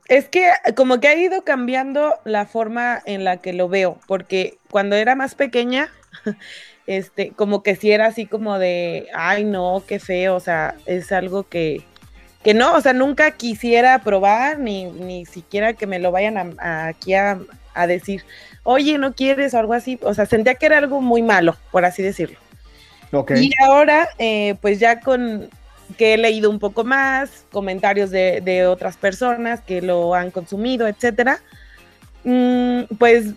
es 0.08 0.28
que 0.30 0.52
como 0.76 1.00
que 1.00 1.08
ha 1.08 1.16
ido 1.16 1.44
cambiando 1.44 2.16
la 2.26 2.46
forma 2.46 3.02
en 3.06 3.24
la 3.24 3.38
que 3.38 3.54
lo 3.54 3.70
veo, 3.70 4.00
porque 4.08 4.58
cuando 4.70 4.96
era 4.96 5.16
más 5.16 5.36
pequeña, 5.36 5.90
este, 6.88 7.32
como 7.32 7.64
que 7.64 7.76
si 7.76 7.92
era 7.92 8.08
así 8.08 8.26
como 8.26 8.58
de, 8.60 9.08
ay 9.14 9.44
no, 9.44 9.84
qué 9.88 10.00
feo, 10.00 10.36
o 10.36 10.40
sea, 10.40 10.76
es 10.86 11.12
algo 11.12 11.44
que, 11.44 11.84
que 12.44 12.54
no, 12.54 12.74
o 12.74 12.82
sea, 12.82 12.94
nunca 12.94 13.32
quisiera 13.32 14.00
probar, 14.00 14.60
ni, 14.60 14.86
ni 14.86 15.26
siquiera 15.26 15.74
que 15.74 15.88
me 15.88 16.00
lo 16.00 16.12
vayan 16.12 16.58
aquí 16.60 17.14
a, 17.14 17.40
a 17.74 17.88
decir, 17.88 18.24
oye, 18.64 18.98
no 18.98 19.14
quieres 19.14 19.54
o 19.54 19.60
algo 19.60 19.74
así, 19.74 20.00
o 20.02 20.14
sea, 20.14 20.26
sentía 20.26 20.56
que 20.56 20.66
era 20.66 20.78
algo 20.78 21.02
muy 21.02 21.22
malo, 21.22 21.56
por 21.72 21.86
así 21.86 22.02
decirlo. 22.02 22.40
Y 23.36 23.52
ahora, 23.64 24.08
eh, 24.20 24.56
pues 24.62 24.80
ya 24.80 25.00
con 25.00 25.50
que 25.98 26.14
he 26.14 26.18
leído 26.18 26.50
un 26.50 26.60
poco 26.60 26.84
más, 26.84 27.46
comentarios 27.52 28.10
de, 28.12 28.66
otras 28.68 28.98
personas 28.98 29.62
que 29.62 29.82
lo 29.82 30.14
han 30.16 30.32
consumido, 30.32 30.88
etcétera, 30.88 31.40
mm, 32.24 32.84
pues 32.98 33.34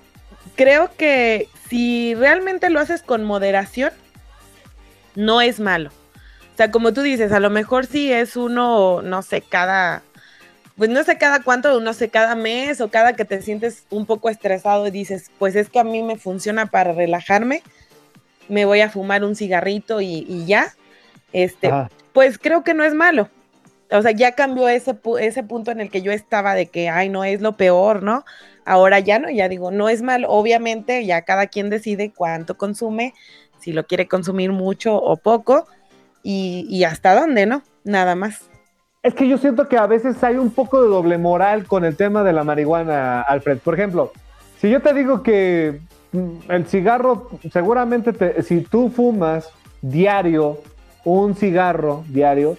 creo 0.54 0.90
que 0.96 1.48
si 1.68 2.14
realmente 2.14 2.70
lo 2.70 2.80
haces 2.80 3.02
con 3.02 3.24
moderación, 3.24 3.92
no 5.14 5.40
es 5.40 5.60
malo. 5.60 5.90
O 6.52 6.56
sea, 6.56 6.70
como 6.70 6.92
tú 6.92 7.02
dices, 7.02 7.32
a 7.32 7.40
lo 7.40 7.50
mejor 7.50 7.86
sí 7.86 8.12
es 8.12 8.36
uno, 8.36 9.00
no 9.02 9.22
sé, 9.22 9.40
cada, 9.40 10.02
pues 10.76 10.90
no 10.90 11.02
sé 11.02 11.16
cada 11.16 11.42
cuánto, 11.42 11.80
no 11.80 11.94
sé, 11.94 12.10
cada 12.10 12.34
mes 12.34 12.80
o 12.80 12.90
cada 12.90 13.14
que 13.14 13.24
te 13.24 13.40
sientes 13.40 13.84
un 13.90 14.04
poco 14.04 14.28
estresado 14.28 14.86
y 14.86 14.90
dices, 14.90 15.30
pues 15.38 15.56
es 15.56 15.70
que 15.70 15.78
a 15.80 15.84
mí 15.84 16.02
me 16.02 16.16
funciona 16.16 16.66
para 16.66 16.92
relajarme, 16.92 17.62
me 18.48 18.66
voy 18.66 18.80
a 18.80 18.90
fumar 18.90 19.24
un 19.24 19.34
cigarrito 19.34 20.00
y, 20.02 20.44
ya. 20.44 20.74
Este, 21.32 21.72
pues 22.12 22.38
creo 22.38 22.64
que 22.64 22.74
no 22.74 22.84
es 22.84 22.94
malo. 22.94 23.28
O 23.90 24.00
sea, 24.00 24.12
ya 24.12 24.32
cambió 24.32 24.68
ese, 24.68 24.96
ese 25.20 25.42
punto 25.42 25.70
en 25.70 25.80
el 25.80 25.90
que 25.90 26.02
yo 26.02 26.12
estaba 26.12 26.54
de 26.54 26.66
que, 26.66 26.88
ay, 26.88 27.08
no 27.08 27.24
es 27.24 27.42
lo 27.42 27.56
peor, 27.56 28.02
¿no? 28.02 28.24
Ahora 28.64 29.00
ya 29.00 29.18
no, 29.18 29.28
ya 29.28 29.48
digo, 29.48 29.70
no 29.70 29.88
es 29.88 30.00
malo. 30.02 30.30
Obviamente, 30.30 31.04
ya 31.04 31.22
cada 31.22 31.46
quien 31.46 31.68
decide 31.68 32.12
cuánto 32.14 32.56
consume, 32.56 33.12
si 33.58 33.72
lo 33.72 33.86
quiere 33.86 34.08
consumir 34.08 34.50
mucho 34.50 34.96
o 34.96 35.16
poco, 35.16 35.66
y, 36.22 36.66
y 36.70 36.84
hasta 36.84 37.14
dónde, 37.14 37.44
¿no? 37.44 37.62
Nada 37.84 38.14
más. 38.14 38.48
Es 39.02 39.14
que 39.14 39.28
yo 39.28 39.36
siento 39.36 39.68
que 39.68 39.76
a 39.76 39.86
veces 39.86 40.22
hay 40.22 40.36
un 40.36 40.50
poco 40.50 40.82
de 40.82 40.88
doble 40.88 41.18
moral 41.18 41.66
con 41.66 41.84
el 41.84 41.96
tema 41.96 42.22
de 42.22 42.32
la 42.32 42.44
marihuana, 42.44 43.20
Alfred. 43.22 43.58
Por 43.58 43.74
ejemplo, 43.74 44.12
si 44.58 44.70
yo 44.70 44.80
te 44.80 44.94
digo 44.94 45.22
que 45.22 45.80
mm, 46.12 46.50
el 46.50 46.66
cigarro, 46.66 47.28
seguramente 47.52 48.12
te, 48.12 48.42
si 48.42 48.60
tú 48.60 48.90
fumas 48.90 49.50
diario 49.82 50.60
un 51.04 51.34
cigarro 51.34 52.04
diario, 52.08 52.56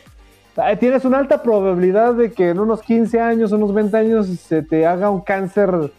tienes 0.79 1.06
una 1.06 1.19
alta 1.19 1.41
probabilidad 1.41 2.13
de 2.13 2.32
que 2.32 2.49
en 2.49 2.60
unos 2.60 2.82
15 2.82 3.19
años, 3.19 3.51
unos 3.51 3.73
20 3.73 3.97
años 3.97 4.27
se 4.27 4.62
te 4.62 4.86
haga 4.86 5.10
un 5.10 5.21
cáncer 5.21 5.91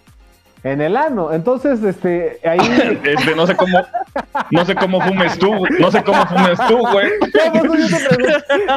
en 0.64 0.80
el 0.80 0.96
ano. 0.96 1.32
Entonces, 1.32 1.82
este, 1.82 2.40
ahí. 2.44 2.58
Este, 3.04 3.36
no 3.36 3.46
sé 3.46 3.54
cómo, 3.54 3.78
no 4.50 4.64
sé 4.64 4.74
cómo 4.74 5.00
fumes 5.00 5.38
tú, 5.38 5.52
no 5.78 5.90
sé 5.90 6.02
cómo 6.02 6.26
fumes 6.26 6.58
tú, 6.68 6.78
güey. 6.78 7.10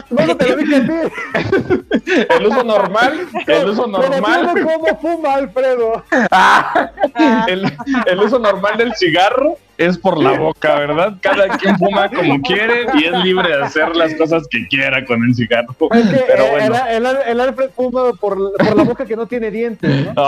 No, 0.10 0.36
te 0.36 0.50
lo 0.50 0.56
dije 0.58 0.76
a 0.76 0.82
ti. 0.82 2.26
El 2.30 2.46
uso 2.46 2.64
normal, 2.64 3.28
el 3.48 3.70
uso 3.70 3.88
normal. 3.88 4.54
¿Cómo 4.64 5.00
fuma 5.00 5.36
Alfredo? 5.36 6.04
el, 7.48 7.72
el 8.06 8.20
uso 8.20 8.38
normal 8.40 8.78
del 8.78 8.94
cigarro 8.96 9.56
es 9.78 9.98
por 9.98 10.22
la 10.22 10.38
boca, 10.38 10.76
¿verdad? 10.76 11.16
Cada 11.22 11.58
quien 11.58 11.78
fuma 11.78 12.10
como 12.10 12.42
quiere 12.42 12.86
y 12.96 13.06
es 13.06 13.14
libre 13.24 13.48
de 13.50 13.64
hacer 13.64 13.96
las 13.96 14.14
cosas 14.16 14.46
que 14.50 14.68
quiera 14.68 15.06
con 15.06 15.24
el 15.24 15.34
cigarro. 15.36 15.74
Pero 15.78 15.94
eh, 15.94 16.70
bueno. 16.70 17.10
el, 17.26 17.40
Alfred 17.40 17.70
fuma 17.76 18.12
por, 18.14 18.40
la 18.40 18.84
boca 18.84 19.06
que 19.06 19.16
no 19.16 19.28
tiene 19.28 19.52
dientes, 19.52 20.08
¿no? 20.16 20.24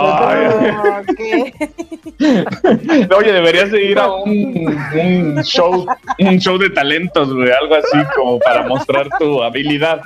Oye, 3.16 3.32
deberías 3.32 3.70
de 3.70 3.82
ir 3.82 3.98
a 3.98 4.12
un, 4.12 5.40
show, 5.42 5.86
un 6.18 6.38
show 6.38 6.58
de 6.58 6.68
talentos, 6.70 7.34
güey, 7.34 7.50
algo 7.50 7.74
así 7.74 7.98
como 8.14 8.38
para 8.38 8.66
mostrar 8.66 9.08
tu 9.18 9.42
habilidad 9.42 10.02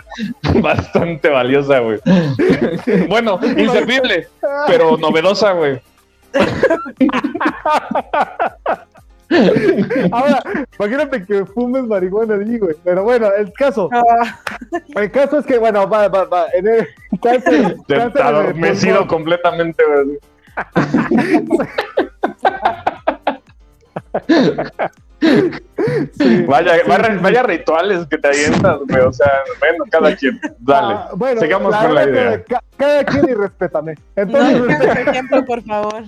bastante 0.55 1.29
valiosa, 1.29 1.81
güey. 1.81 1.99
Bueno, 3.09 3.39
inservible, 3.57 4.29
pero 4.67 4.97
novedosa, 4.97 5.53
güey. 5.53 5.81
Ahora, 10.13 10.43
imagínate 10.79 11.25
que 11.25 11.45
fumes 11.47 11.85
marihuana 11.85 12.35
allí, 12.35 12.59
güey. 12.59 12.77
Pero 12.85 13.05
bueno, 13.05 13.29
el 13.37 13.53
caso. 13.53 13.89
Ah. 13.93 14.41
El 14.95 15.11
caso 15.11 15.39
es 15.39 15.47
que, 15.47 15.59
bueno, 15.59 15.89
va, 15.89 16.09
va, 16.09 16.25
va. 16.25 16.47
En 16.53 16.69
el 16.69 16.89
cáncer. 17.23 17.77
Está 17.89 18.29
adormecido 18.29 19.07
completamente, 19.07 19.83
güey. 19.85 20.19
vaya, 26.47 26.75
vaya, 27.21 27.43
rituales 27.43 28.07
que 28.07 28.19
te 28.19 28.29
avientas, 28.29 28.79
güey. 28.89 29.01
O 29.03 29.13
sea, 29.13 29.43
bueno, 29.59 29.85
cada 29.91 30.15
quien. 30.17 30.41
Dale. 30.59 30.95
Ah, 30.95 31.11
bueno, 31.15 31.41
sigamos 31.41 31.75
con 31.77 31.95
la 31.95 32.05
idea. 32.05 32.45
cada 32.77 33.05
quien 33.05 33.29
y 33.29 33.35
respétame. 33.35 33.95
Entonces, 34.17 34.61
no, 34.61 35.11
ejemplo, 35.11 35.45
por 35.45 35.63
favor. 35.63 36.05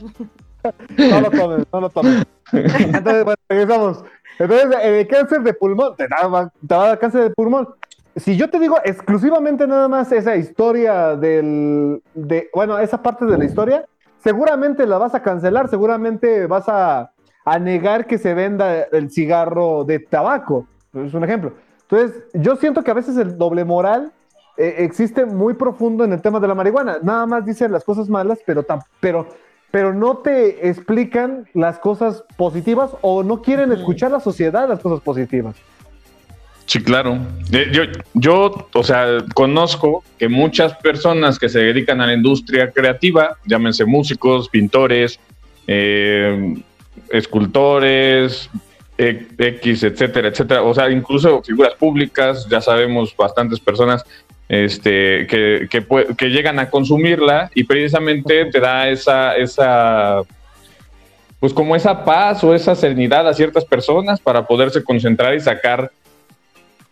No 0.96 1.20
lo 1.20 1.30
tomes, 1.30 1.66
no 1.72 1.80
lo 1.80 1.90
tomes. 1.90 2.26
Entonces, 2.52 3.24
bueno, 3.24 3.40
regresamos. 3.48 4.04
Entonces, 4.38 4.78
el 4.82 5.06
cáncer 5.08 5.42
de 5.42 5.54
pulmón, 5.54 5.96
te 5.96 6.06
da, 6.08 6.52
te 6.60 6.74
da 6.74 6.96
cáncer 6.98 7.22
de 7.22 7.30
pulmón. 7.30 7.68
Si 8.16 8.36
yo 8.36 8.48
te 8.48 8.58
digo 8.58 8.78
exclusivamente 8.84 9.66
nada 9.66 9.88
más 9.88 10.10
esa 10.12 10.36
historia 10.36 11.16
del, 11.16 12.02
de, 12.14 12.48
bueno, 12.54 12.78
esa 12.78 13.02
parte 13.02 13.26
de 13.26 13.36
la 13.36 13.44
historia, 13.44 13.84
seguramente 14.22 14.86
la 14.86 14.98
vas 14.98 15.14
a 15.14 15.22
cancelar, 15.22 15.68
seguramente 15.68 16.46
vas 16.46 16.68
a, 16.68 17.10
a 17.44 17.58
negar 17.58 18.06
que 18.06 18.18
se 18.18 18.34
venda 18.34 18.82
el 18.92 19.10
cigarro 19.10 19.84
de 19.84 19.98
tabaco. 19.98 20.66
Es 20.94 21.12
un 21.12 21.24
ejemplo. 21.24 21.52
Entonces, 21.82 22.24
yo 22.32 22.56
siento 22.56 22.82
que 22.82 22.90
a 22.90 22.94
veces 22.94 23.16
el 23.16 23.36
doble 23.36 23.64
moral 23.64 24.12
eh, 24.56 24.76
existe 24.78 25.26
muy 25.26 25.54
profundo 25.54 26.04
en 26.04 26.12
el 26.12 26.22
tema 26.22 26.40
de 26.40 26.48
la 26.48 26.54
marihuana. 26.54 26.98
Nada 27.02 27.26
más 27.26 27.44
dicen 27.44 27.70
las 27.70 27.84
cosas 27.84 28.08
malas, 28.08 28.38
pero, 28.46 28.64
pero 28.98 29.26
pero 29.70 29.92
no 29.92 30.18
te 30.18 30.68
explican 30.68 31.46
las 31.54 31.78
cosas 31.78 32.24
positivas 32.36 32.90
o 33.02 33.22
no 33.22 33.42
quieren 33.42 33.72
escuchar 33.72 34.10
la 34.10 34.20
sociedad 34.20 34.68
las 34.68 34.80
cosas 34.80 35.00
positivas. 35.00 35.56
Sí, 36.66 36.82
claro. 36.82 37.18
Eh, 37.52 37.70
yo, 37.72 37.82
yo, 38.14 38.68
o 38.74 38.82
sea, 38.82 39.18
conozco 39.34 40.02
que 40.18 40.28
muchas 40.28 40.74
personas 40.78 41.38
que 41.38 41.48
se 41.48 41.60
dedican 41.60 42.00
a 42.00 42.06
la 42.06 42.14
industria 42.14 42.72
creativa, 42.72 43.36
llámense 43.44 43.84
músicos, 43.84 44.48
pintores, 44.48 45.20
eh, 45.68 46.54
escultores, 47.10 48.50
e, 48.98 49.26
X, 49.38 49.84
etcétera, 49.84 50.28
etcétera, 50.28 50.62
o 50.62 50.74
sea, 50.74 50.90
incluso 50.90 51.42
figuras 51.42 51.74
públicas, 51.74 52.46
ya 52.48 52.60
sabemos 52.60 53.14
bastantes 53.16 53.60
personas 53.60 54.04
este, 54.48 55.26
que, 55.26 55.68
que, 56.16 56.26
llegan 56.28 56.58
a 56.58 56.70
consumirla 56.70 57.50
y 57.54 57.64
precisamente 57.64 58.44
te 58.46 58.60
da 58.60 58.88
esa, 58.88 59.36
esa 59.36 60.22
pues 61.40 61.52
como 61.52 61.74
esa 61.74 62.04
paz 62.04 62.42
o 62.44 62.54
esa 62.54 62.74
serenidad 62.74 63.28
a 63.28 63.34
ciertas 63.34 63.64
personas 63.64 64.20
para 64.20 64.46
poderse 64.46 64.82
concentrar 64.84 65.34
y 65.34 65.40
sacar 65.40 65.90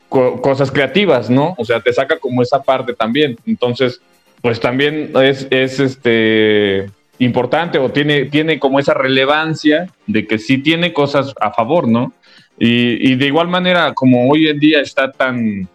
cosas 0.08 0.70
creativas, 0.70 1.28
¿no? 1.28 1.54
O 1.58 1.64
sea, 1.64 1.80
te 1.80 1.92
saca 1.92 2.18
como 2.18 2.40
esa 2.40 2.62
parte 2.62 2.94
también. 2.94 3.36
Entonces, 3.46 4.00
pues 4.40 4.60
también 4.60 5.10
es, 5.16 5.48
es 5.50 5.80
este 5.80 6.88
importante 7.18 7.78
o 7.78 7.90
tiene, 7.90 8.26
tiene 8.26 8.58
como 8.58 8.78
esa 8.78 8.94
relevancia 8.94 9.88
de 10.06 10.26
que 10.26 10.38
sí 10.38 10.58
tiene 10.58 10.92
cosas 10.92 11.32
a 11.40 11.52
favor, 11.52 11.88
¿no? 11.88 12.12
Y, 12.58 13.16
de 13.16 13.26
igual 13.26 13.48
manera, 13.48 13.92
como 13.94 14.30
hoy 14.30 14.46
en 14.46 14.60
día 14.60 14.80
está 14.80 15.10
tan, 15.10 15.68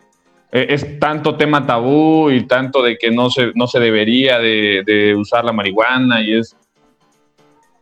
es 0.52 1.00
tanto 1.00 1.36
tema 1.36 1.66
tabú 1.66 2.32
y 2.32 2.46
tanto 2.48 2.82
de 2.82 2.98
que 2.98 3.12
no 3.12 3.30
se, 3.30 3.52
no 3.56 3.68
se 3.68 3.80
debería 3.80 4.40
de, 4.40 5.16
usar 5.18 5.46
la 5.46 5.54
marihuana 5.54 6.22
y 6.22 6.34
es 6.36 6.56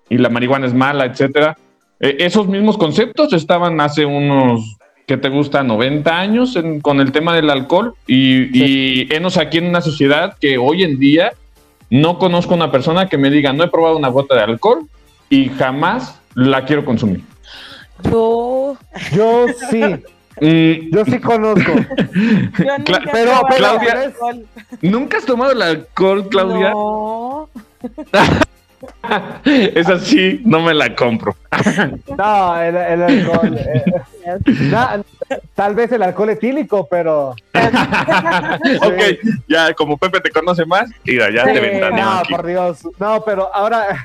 y 0.10 0.18
la 0.18 0.30
marihuana 0.30 0.68
es 0.68 0.74
mala, 0.74 1.06
etcétera. 1.06 1.58
E, 2.00 2.18
esos 2.20 2.48
mismos 2.48 2.78
conceptos 2.78 3.34
estaban 3.34 3.82
hace 3.82 4.06
unos 4.06 4.78
que 5.06 5.18
te 5.18 5.30
gusta 5.30 5.64
90 5.64 6.20
años 6.20 6.58
con 6.82 7.00
el 7.00 7.12
tema 7.12 7.34
del 7.34 7.50
alcohol 7.50 7.94
y, 8.06 8.50
y 8.58 9.14
enos 9.14 9.38
aquí 9.38 9.58
en 9.58 9.68
una 9.68 9.82
sociedad 9.82 10.36
que 10.40 10.58
hoy 10.58 10.84
en 10.84 11.00
día 11.00 11.32
no 11.90 12.20
conozco 12.20 12.54
una 12.54 12.72
persona 12.72 13.08
que 13.08 13.18
me 13.18 13.30
diga 13.30 13.54
no 13.54 13.64
he 13.64 13.70
probado 13.70 13.98
una 13.98 14.10
gota 14.10 14.36
de 14.36 14.42
alcohol 14.42 14.88
y 15.30 15.50
jamás 15.50 16.20
la 16.36 16.66
quiero 16.66 16.86
consumir. 16.86 17.22
Yo. 18.04 18.78
Yo 19.14 19.46
sí. 19.70 19.82
Mm. 20.42 20.92
Yo 20.92 21.06
sí 21.06 21.20
conozco. 21.20 21.72
pero, 23.12 23.42
Claudia, 23.56 24.14
¿nunca 24.82 25.18
has 25.18 25.26
tomado 25.26 25.52
el 25.52 25.62
alcohol, 25.62 26.28
Claudia? 26.30 26.72
No. 26.72 27.50
Es 29.44 29.90
así, 29.90 30.42
no 30.46 30.62
me 30.62 30.74
la 30.74 30.96
compro. 30.96 31.36
No, 32.18 32.62
el, 32.62 32.78
alcohol. 33.04 33.58
Eh, 33.58 33.84
tal 35.56 35.76
vez 35.76 35.92
el 35.92 36.04
alcohol 36.04 36.30
etílico, 36.30 36.88
pero. 36.90 37.30
ok, 37.30 39.02
ya 39.48 39.74
como 39.74 39.98
Pepe 39.98 40.22
te 40.22 40.30
conoce 40.30 40.66
más, 40.66 40.90
mira, 41.04 41.30
ya 41.32 41.46
te 41.46 41.60
ventaneó. 41.60 42.06
No, 42.06 42.22
por 42.30 42.46
Dios. 42.46 42.88
No, 43.00 43.24
pero 43.24 43.54
ahora. 43.54 44.04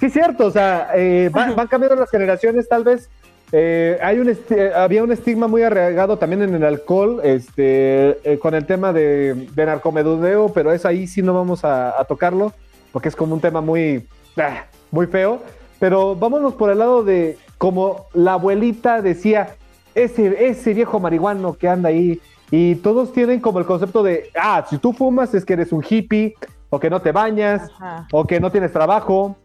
sí, 0.00 0.10
cierto, 0.10 0.46
o 0.46 0.50
sea, 0.50 0.90
eh, 0.94 1.30
van, 1.32 1.54
cambiando 1.68 1.96
las 1.96 2.10
generaciones, 2.10 2.68
tal 2.68 2.84
vez. 2.84 3.08
Eh, 3.56 3.98
hay 4.02 4.18
un 4.18 4.36
había 4.74 5.04
un 5.04 5.12
estigma 5.12 5.46
muy 5.46 5.62
arraigado 5.62 6.18
también 6.18 6.42
en 6.42 6.54
el 6.56 6.64
alcohol, 6.64 7.20
este, 7.22 8.18
con 8.42 8.54
el 8.54 8.66
tema 8.66 8.92
de, 8.92 9.46
de 9.54 9.66
narcomedudeo, 9.66 10.48
pero 10.48 10.72
es 10.72 10.84
ahí 10.84 11.06
sí 11.06 11.22
no 11.22 11.34
vamos 11.34 11.64
a 11.64 12.04
tocarlo 12.08 12.52
porque 12.94 13.08
es 13.08 13.16
como 13.16 13.34
un 13.34 13.40
tema 13.40 13.60
muy, 13.60 14.06
ah, 14.36 14.66
muy 14.92 15.08
feo. 15.08 15.40
Pero 15.80 16.14
vámonos 16.14 16.54
por 16.54 16.70
el 16.70 16.78
lado 16.78 17.02
de 17.02 17.36
como 17.58 18.06
la 18.14 18.34
abuelita 18.34 19.02
decía, 19.02 19.56
ese, 19.96 20.46
ese 20.46 20.72
viejo 20.74 21.00
marihuano 21.00 21.54
que 21.54 21.68
anda 21.68 21.88
ahí, 21.88 22.20
y 22.52 22.76
todos 22.76 23.12
tienen 23.12 23.40
como 23.40 23.58
el 23.58 23.66
concepto 23.66 24.04
de, 24.04 24.30
ah, 24.40 24.64
si 24.70 24.78
tú 24.78 24.92
fumas 24.92 25.34
es 25.34 25.44
que 25.44 25.54
eres 25.54 25.72
un 25.72 25.82
hippie, 25.82 26.36
o 26.70 26.78
que 26.78 26.88
no 26.88 27.02
te 27.02 27.10
bañas, 27.10 27.68
o 28.12 28.24
que 28.24 28.38
no 28.38 28.52
tienes 28.52 28.72
trabajo, 28.72 29.36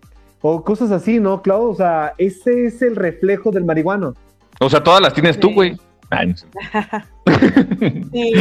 o 0.41 0.63
cosas 0.63 0.91
así, 0.91 1.19
¿no, 1.19 1.41
Claudio? 1.41 1.69
O 1.69 1.75
sea, 1.75 2.13
ese 2.17 2.65
es 2.65 2.81
el 2.81 2.95
reflejo 2.95 3.51
del 3.51 3.65
marihuano. 3.65 4.15
O 4.59 4.69
sea, 4.69 4.83
todas 4.83 5.01
las 5.01 5.13
tienes 5.13 5.39
tú, 5.39 5.53
güey. 5.53 5.77
sí, 8.11 8.33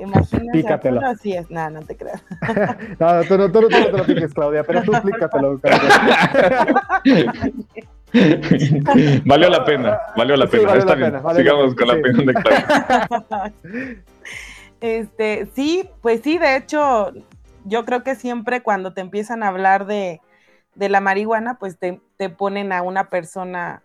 Imagínate, 0.00 0.50
Pícatelo. 0.52 1.04
así 1.04 1.32
es, 1.32 1.50
no, 1.50 1.68
no 1.70 1.82
te 1.82 1.96
creas. 1.96 2.22
no, 3.00 3.24
tú 3.24 3.36
no, 3.36 3.50
tú, 3.50 3.62
no, 3.62 3.68
te 3.68 3.90
lo 3.90 4.04
piques, 4.04 4.32
Claudia, 4.32 4.62
pero 4.62 4.80
tú 4.82 4.92
explícatelo. 4.92 5.60
valió 9.24 9.50
la 9.50 9.64
pena, 9.64 9.98
valió 10.16 10.36
la 10.36 10.46
pena. 10.46 10.74
Está 10.74 10.94
bien. 10.94 11.14
Sigamos 11.34 11.74
con 11.74 11.88
la 11.88 11.94
opinión 11.94 12.26
de 12.26 12.34
Claudia. 12.34 13.52
Este, 14.80 15.48
sí, 15.54 15.90
pues 16.00 16.20
sí, 16.22 16.38
de 16.38 16.54
hecho, 16.56 17.12
yo 17.64 17.84
creo 17.84 18.04
que 18.04 18.14
siempre 18.14 18.62
cuando 18.62 18.92
te 18.92 19.00
empiezan 19.00 19.42
a 19.42 19.48
hablar 19.48 19.86
de, 19.86 20.20
de 20.78 20.88
la 20.88 21.00
marihuana, 21.00 21.58
pues 21.58 21.76
te, 21.78 22.00
te 22.16 22.30
ponen 22.30 22.72
a 22.72 22.82
una 22.82 23.08
persona 23.10 23.82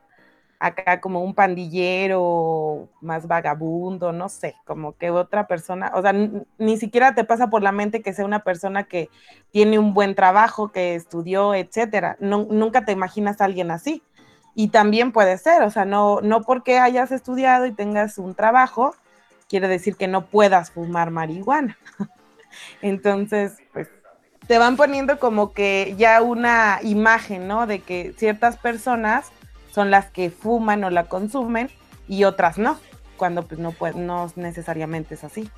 acá 0.59 1.01
como 1.01 1.21
un 1.21 1.33
pandillero 1.33 2.87
más 3.01 3.27
vagabundo, 3.27 4.13
no 4.13 4.29
sé, 4.29 4.55
como 4.63 4.95
que 4.95 5.09
otra 5.09 5.47
persona, 5.47 5.91
o 5.95 6.01
sea, 6.01 6.13
ni 6.13 6.77
siquiera 6.77 7.15
te 7.15 7.25
pasa 7.25 7.49
por 7.49 7.63
la 7.63 7.73
mente 7.73 8.01
que 8.01 8.13
sea 8.13 8.23
una 8.23 8.43
persona 8.43 8.83
que 8.83 9.09
tiene 9.51 9.77
un 9.77 9.93
buen 9.93 10.15
trabajo, 10.15 10.71
que 10.71 10.95
estudió, 10.95 11.53
etcétera. 11.53 12.15
nunca 12.19 12.85
te 12.85 12.93
imaginas 12.93 13.41
a 13.41 13.45
alguien 13.45 13.71
así. 13.71 14.03
Y 14.55 14.67
también 14.67 15.11
puede 15.11 15.37
ser, 15.39 15.63
o 15.63 15.71
sea, 15.71 15.83
no, 15.83 16.21
no 16.21 16.43
porque 16.43 16.77
hayas 16.77 17.11
estudiado 17.11 17.65
y 17.65 17.73
tengas 17.73 18.19
un 18.19 18.35
trabajo, 18.35 18.95
quiere 19.49 19.67
decir 19.67 19.95
que 19.95 20.07
no 20.07 20.27
puedas 20.27 20.69
fumar 20.69 21.09
marihuana. 21.09 21.75
Entonces, 22.81 23.57
pues 23.73 23.89
te 24.47 24.57
van 24.57 24.75
poniendo 24.75 25.19
como 25.19 25.53
que 25.53 25.95
ya 25.97 26.21
una 26.21 26.79
imagen, 26.83 27.47
¿no? 27.47 27.67
De 27.67 27.79
que 27.79 28.13
ciertas 28.17 28.57
personas 28.57 29.31
son 29.71 29.89
las 29.89 30.09
que 30.09 30.29
fuman 30.29 30.83
o 30.83 30.89
la 30.89 31.05
consumen 31.05 31.69
y 32.07 32.25
otras 32.25 32.57
no, 32.57 32.77
cuando 33.17 33.43
pues 33.43 33.59
no, 33.59 33.71
puede, 33.71 33.99
no 33.99 34.29
necesariamente 34.35 35.15
es 35.15 35.23
así. 35.23 35.49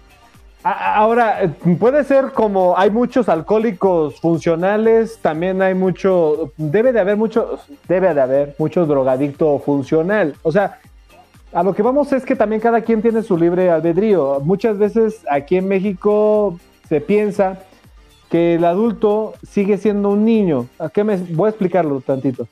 Ahora, 0.63 1.41
puede 1.79 2.03
ser 2.03 2.31
como 2.31 2.75
hay 2.75 2.89
muchos 2.89 3.29
alcohólicos 3.29 4.19
funcionales, 4.19 5.19
también 5.21 5.61
hay 5.61 5.75
mucho, 5.75 6.53
debe 6.57 6.91
de 6.91 6.99
haber 6.99 7.17
mucho, 7.17 7.59
debe 7.87 8.15
de 8.15 8.21
haber 8.21 8.55
mucho 8.57 8.87
drogadicto 8.87 9.59
funcional. 9.59 10.35
O 10.41 10.51
sea, 10.51 10.79
a 11.53 11.61
lo 11.61 11.75
que 11.75 11.83
vamos 11.83 12.11
es 12.13 12.25
que 12.25 12.35
también 12.35 12.61
cada 12.61 12.81
quien 12.81 13.03
tiene 13.03 13.21
su 13.21 13.37
libre 13.37 13.69
albedrío. 13.69 14.39
Muchas 14.39 14.79
veces 14.79 15.23
aquí 15.29 15.55
en 15.57 15.67
México 15.67 16.59
se 16.89 16.99
piensa 16.99 17.59
que 18.29 18.55
el 18.55 18.65
adulto 18.65 19.33
sigue 19.47 19.77
siendo 19.77 20.09
un 20.09 20.25
niño. 20.25 20.67
¿A 20.79 20.89
qué 20.89 21.03
me 21.03 21.17
voy 21.17 21.47
a 21.47 21.49
explicarlo 21.49 22.01
tantito? 22.01 22.47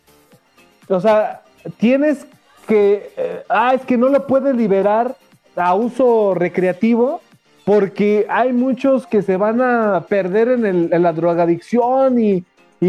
O 0.88 0.99
sea, 0.99 1.41
tienes 1.77 2.25
que, 2.67 3.12
eh, 3.17 3.43
ah, 3.49 3.73
es 3.73 3.81
que 3.81 3.97
no 3.97 4.09
lo 4.09 4.25
puedes 4.27 4.55
liberar 4.55 5.15
a 5.55 5.75
uso 5.75 6.33
recreativo 6.33 7.21
porque 7.65 8.25
hay 8.29 8.51
muchos 8.51 9.07
que 9.07 9.21
se 9.21 9.38
van 9.38 9.62
a 9.62 10.05
perder 10.07 10.49
en, 10.49 10.89
la 10.89 11.13
drogadicción 11.13 12.19
y, 12.19 12.45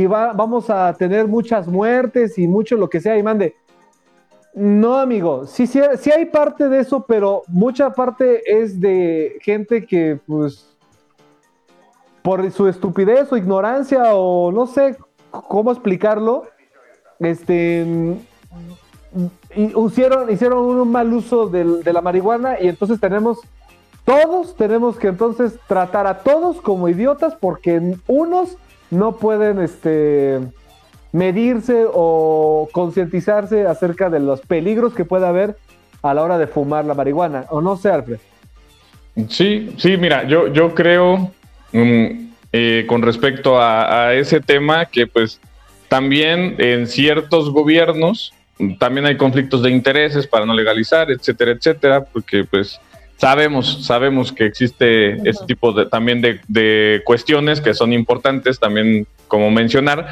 vamos 0.08 0.70
a 0.70 0.92
tener 0.94 1.28
muchas 1.28 1.68
muertes 1.68 2.36
y 2.36 2.48
mucho 2.48 2.74
lo 2.74 2.90
que 2.90 3.00
sea 3.00 3.16
y 3.16 3.22
mande. 3.22 3.54
No, 4.52 4.98
amigo, 4.98 5.46
sí, 5.46 5.68
sí, 5.68 5.80
sí 6.00 6.10
hay 6.10 6.26
parte 6.26 6.68
de 6.68 6.80
eso, 6.80 7.04
pero 7.06 7.42
mucha 7.46 7.90
parte 7.90 8.42
es 8.44 8.80
de 8.80 9.38
gente 9.40 9.86
que, 9.86 10.18
pues, 10.26 10.73
por 12.24 12.50
su 12.52 12.68
estupidez 12.68 13.30
o 13.30 13.36
ignorancia 13.36 14.14
o 14.14 14.50
no 14.50 14.66
sé 14.66 14.96
cómo 15.30 15.70
explicarlo, 15.70 16.44
este, 17.20 17.84
hicieron, 19.54 20.32
hicieron 20.32 20.58
un 20.58 20.90
mal 20.90 21.12
uso 21.12 21.48
de 21.48 21.92
la 21.92 22.00
marihuana 22.00 22.58
y 22.58 22.68
entonces 22.68 22.98
tenemos, 22.98 23.40
todos 24.06 24.56
tenemos 24.56 24.96
que 24.96 25.08
entonces 25.08 25.58
tratar 25.68 26.06
a 26.06 26.20
todos 26.20 26.62
como 26.62 26.88
idiotas 26.88 27.34
porque 27.38 27.98
unos 28.06 28.56
no 28.90 29.16
pueden 29.16 29.60
este, 29.60 30.40
medirse 31.12 31.84
o 31.92 32.70
concientizarse 32.72 33.66
acerca 33.66 34.08
de 34.08 34.20
los 34.20 34.40
peligros 34.40 34.94
que 34.94 35.04
puede 35.04 35.26
haber 35.26 35.58
a 36.00 36.14
la 36.14 36.22
hora 36.22 36.38
de 36.38 36.46
fumar 36.46 36.86
la 36.86 36.94
marihuana. 36.94 37.44
¿O 37.50 37.60
no 37.60 37.76
sé, 37.76 37.90
Alfred? 37.90 38.18
Sí, 39.28 39.74
sí, 39.76 39.98
mira, 39.98 40.24
yo, 40.24 40.46
yo 40.48 40.74
creo 40.74 41.30
mm, 41.74 42.32
eh, 42.52 42.84
con 42.86 43.02
respecto 43.02 43.60
a, 43.60 44.06
a 44.06 44.14
ese 44.14 44.40
tema 44.40 44.86
que 44.86 45.06
pues 45.06 45.38
también 45.88 46.56
en 46.58 46.86
ciertos 46.86 47.50
gobiernos 47.50 48.32
también 48.78 49.06
hay 49.06 49.16
conflictos 49.16 49.62
de 49.62 49.70
intereses 49.70 50.26
para 50.26 50.46
no 50.46 50.54
legalizar, 50.54 51.10
etcétera, 51.10 51.52
etcétera, 51.52 52.04
porque 52.04 52.44
pues 52.44 52.80
sabemos, 53.16 53.84
sabemos 53.84 54.32
que 54.32 54.46
existe 54.46 55.16
ese 55.28 55.44
tipo 55.46 55.72
de, 55.72 55.86
también 55.86 56.20
de, 56.20 57.02
cuestiones 57.04 57.60
que 57.60 57.74
son 57.74 57.92
importantes 57.92 58.58
también 58.58 59.06
como 59.28 59.50
mencionar, 59.50 60.08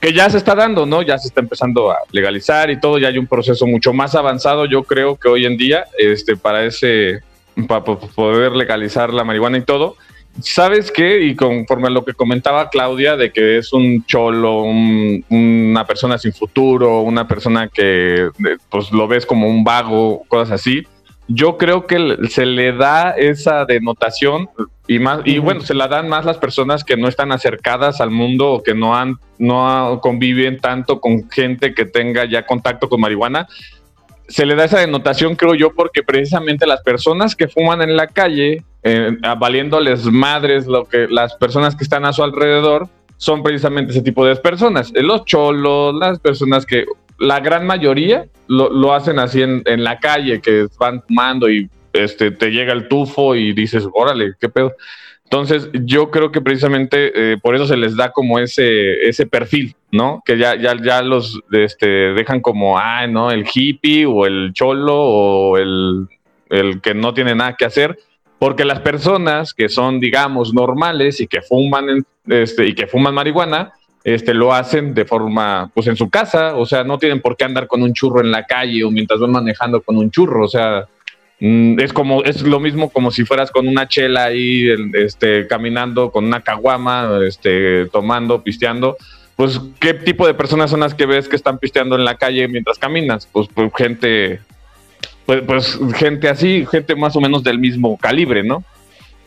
que 0.00 0.12
ya 0.12 0.28
se 0.30 0.38
está 0.38 0.54
dando, 0.54 0.86
¿no? 0.86 1.02
Ya 1.02 1.18
se 1.18 1.28
está 1.28 1.40
empezando 1.40 1.90
a 1.90 1.98
legalizar 2.10 2.70
y 2.70 2.80
todo, 2.80 2.98
ya 2.98 3.08
hay 3.08 3.18
un 3.18 3.26
proceso 3.26 3.66
mucho 3.66 3.92
más 3.92 4.14
avanzado, 4.14 4.64
yo 4.64 4.82
creo 4.84 5.16
que 5.16 5.28
hoy 5.28 5.44
en 5.44 5.56
día, 5.56 5.84
este, 5.98 6.36
para 6.36 6.64
ese, 6.64 7.20
para 7.68 7.84
poder 7.84 8.52
legalizar 8.52 9.12
la 9.12 9.24
marihuana 9.24 9.58
y 9.58 9.62
todo, 9.62 9.96
¿Sabes 10.40 10.90
qué? 10.90 11.22
Y 11.22 11.34
conforme 11.34 11.88
a 11.88 11.90
lo 11.90 12.04
que 12.04 12.14
comentaba 12.14 12.70
Claudia, 12.70 13.16
de 13.16 13.32
que 13.32 13.58
es 13.58 13.72
un 13.72 14.04
cholo, 14.06 14.62
una 14.62 15.84
persona 15.86 16.18
sin 16.18 16.32
futuro, 16.32 17.00
una 17.00 17.26
persona 17.26 17.68
que 17.68 18.30
pues 18.70 18.90
lo 18.92 19.06
ves 19.08 19.26
como 19.26 19.48
un 19.48 19.64
vago, 19.64 20.22
cosas 20.28 20.52
así, 20.52 20.86
yo 21.32 21.58
creo 21.58 21.86
que 21.86 22.16
se 22.28 22.44
le 22.44 22.72
da 22.72 23.10
esa 23.10 23.64
denotación 23.64 24.48
y 24.88 24.98
más 24.98 25.20
y 25.24 25.38
bueno, 25.38 25.60
se 25.60 25.74
la 25.74 25.86
dan 25.86 26.08
más 26.08 26.24
las 26.24 26.38
personas 26.38 26.82
que 26.82 26.96
no 26.96 27.06
están 27.06 27.30
acercadas 27.30 28.00
al 28.00 28.10
mundo 28.10 28.52
o 28.52 28.62
que 28.62 28.74
no 28.74 28.96
han 28.96 29.16
no 29.38 30.00
conviven 30.02 30.58
tanto 30.58 31.00
con 31.00 31.30
gente 31.30 31.72
que 31.74 31.84
tenga 31.84 32.24
ya 32.24 32.46
contacto 32.46 32.88
con 32.88 33.00
marihuana. 33.00 33.46
Se 34.28 34.44
le 34.44 34.54
da 34.54 34.64
esa 34.64 34.80
denotación, 34.80 35.36
creo 35.36 35.54
yo, 35.54 35.72
porque 35.74 36.02
precisamente 36.02 36.66
las 36.66 36.82
personas 36.82 37.36
que 37.36 37.48
fuman 37.48 37.82
en 37.82 37.96
la 37.96 38.08
calle, 38.08 38.64
eh, 38.82 39.16
valiéndoles 39.38 40.04
madres 40.06 40.66
lo 40.66 40.84
que 40.84 41.06
las 41.08 41.34
personas 41.34 41.76
que 41.76 41.84
están 41.84 42.04
a 42.04 42.12
su 42.12 42.22
alrededor, 42.22 42.88
son 43.20 43.42
precisamente 43.42 43.92
ese 43.92 44.00
tipo 44.00 44.24
de 44.24 44.34
personas. 44.36 44.90
Eh, 44.94 45.02
los 45.02 45.26
cholos, 45.26 45.94
las 45.94 46.18
personas 46.18 46.64
que 46.64 46.86
la 47.18 47.38
gran 47.40 47.66
mayoría 47.66 48.24
lo, 48.48 48.94
hacen 48.94 49.18
así 49.18 49.42
en, 49.42 49.84
la 49.84 50.00
calle, 50.00 50.40
que 50.40 50.66
van 50.78 51.02
fumando 51.02 51.50
y 51.50 51.68
este, 51.92 52.30
te 52.30 52.50
llega 52.50 52.72
el 52.72 52.88
tufo 52.88 53.34
y 53.34 53.52
dices, 53.52 53.86
órale, 53.92 54.32
qué 54.40 54.48
pedo. 54.48 54.72
Entonces, 55.24 55.68
yo 55.84 56.10
creo 56.10 56.32
que 56.32 56.40
precisamente 56.40 57.12
eh, 57.14 57.36
por 57.36 57.54
eso 57.54 57.66
se 57.66 57.76
les 57.76 57.94
da 57.94 58.10
como 58.10 58.38
ese, 58.38 59.06
ese 59.06 59.26
perfil, 59.26 59.76
¿no? 59.92 60.22
Que 60.24 60.38
ya, 60.38 60.56
ya, 60.56 60.74
ya 60.82 61.02
los 61.02 61.40
este, 61.52 61.86
dejan 61.86 62.40
como, 62.40 62.78
ah, 62.78 63.06
¿no? 63.06 63.30
El 63.30 63.44
hippie 63.52 64.06
o 64.06 64.24
el 64.24 64.52
cholo 64.54 64.96
o 64.96 65.58
el, 65.58 66.08
el 66.48 66.80
que 66.80 66.94
no 66.94 67.12
tiene 67.12 67.34
nada 67.34 67.54
que 67.54 67.66
hacer 67.66 67.98
porque 68.40 68.64
las 68.64 68.80
personas 68.80 69.52
que 69.52 69.68
son, 69.68 70.00
digamos, 70.00 70.54
normales 70.54 71.20
y 71.20 71.26
que 71.26 71.42
fuman, 71.42 72.06
este, 72.26 72.68
y 72.68 72.74
que 72.74 72.86
fuman 72.86 73.14
marihuana, 73.14 73.74
este, 74.02 74.32
lo 74.32 74.54
hacen 74.54 74.94
de 74.94 75.04
forma, 75.04 75.70
pues 75.74 75.86
en 75.88 75.96
su 75.96 76.08
casa, 76.08 76.56
o 76.56 76.64
sea, 76.64 76.82
no 76.82 76.98
tienen 76.98 77.20
por 77.20 77.36
qué 77.36 77.44
andar 77.44 77.66
con 77.66 77.82
un 77.82 77.92
churro 77.92 78.22
en 78.22 78.30
la 78.30 78.46
calle 78.46 78.82
o 78.82 78.90
mientras 78.90 79.20
van 79.20 79.32
manejando 79.32 79.82
con 79.82 79.98
un 79.98 80.10
churro, 80.10 80.46
o 80.46 80.48
sea, 80.48 80.86
mm, 81.38 81.80
es 81.80 81.92
como, 81.92 82.24
es 82.24 82.40
lo 82.40 82.60
mismo 82.60 82.88
como 82.88 83.10
si 83.10 83.26
fueras 83.26 83.50
con 83.50 83.68
una 83.68 83.86
chela 83.86 84.24
ahí, 84.24 84.70
este, 84.94 85.46
caminando 85.46 86.10
con 86.10 86.24
una 86.24 86.40
caguama, 86.40 87.20
este, 87.28 87.90
tomando, 87.90 88.42
pisteando, 88.42 88.96
pues, 89.36 89.60
¿qué 89.78 89.92
tipo 89.92 90.26
de 90.26 90.32
personas 90.32 90.70
son 90.70 90.80
las 90.80 90.94
que 90.94 91.04
ves 91.04 91.28
que 91.28 91.36
están 91.36 91.58
pisteando 91.58 91.94
en 91.94 92.06
la 92.06 92.16
calle 92.16 92.48
mientras 92.48 92.78
caminas? 92.78 93.28
Pues, 93.30 93.48
pues 93.52 93.70
gente 93.76 94.40
pues, 95.30 95.76
pues, 95.78 95.78
gente 95.94 96.28
así, 96.28 96.66
gente 96.68 96.96
más 96.96 97.14
o 97.14 97.20
menos 97.20 97.44
del 97.44 97.58
mismo 97.58 97.96
calibre, 97.96 98.42
¿no? 98.42 98.64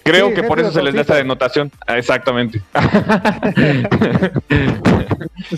Creo 0.03 0.33
que 0.33 0.43
por 0.43 0.59
eso 0.59 0.69
se 0.69 0.83
les 0.83 0.93
da 0.93 1.01
esta 1.01 1.15
denotación. 1.15 1.71
Ah, 1.87 1.97
exactamente. 1.97 2.61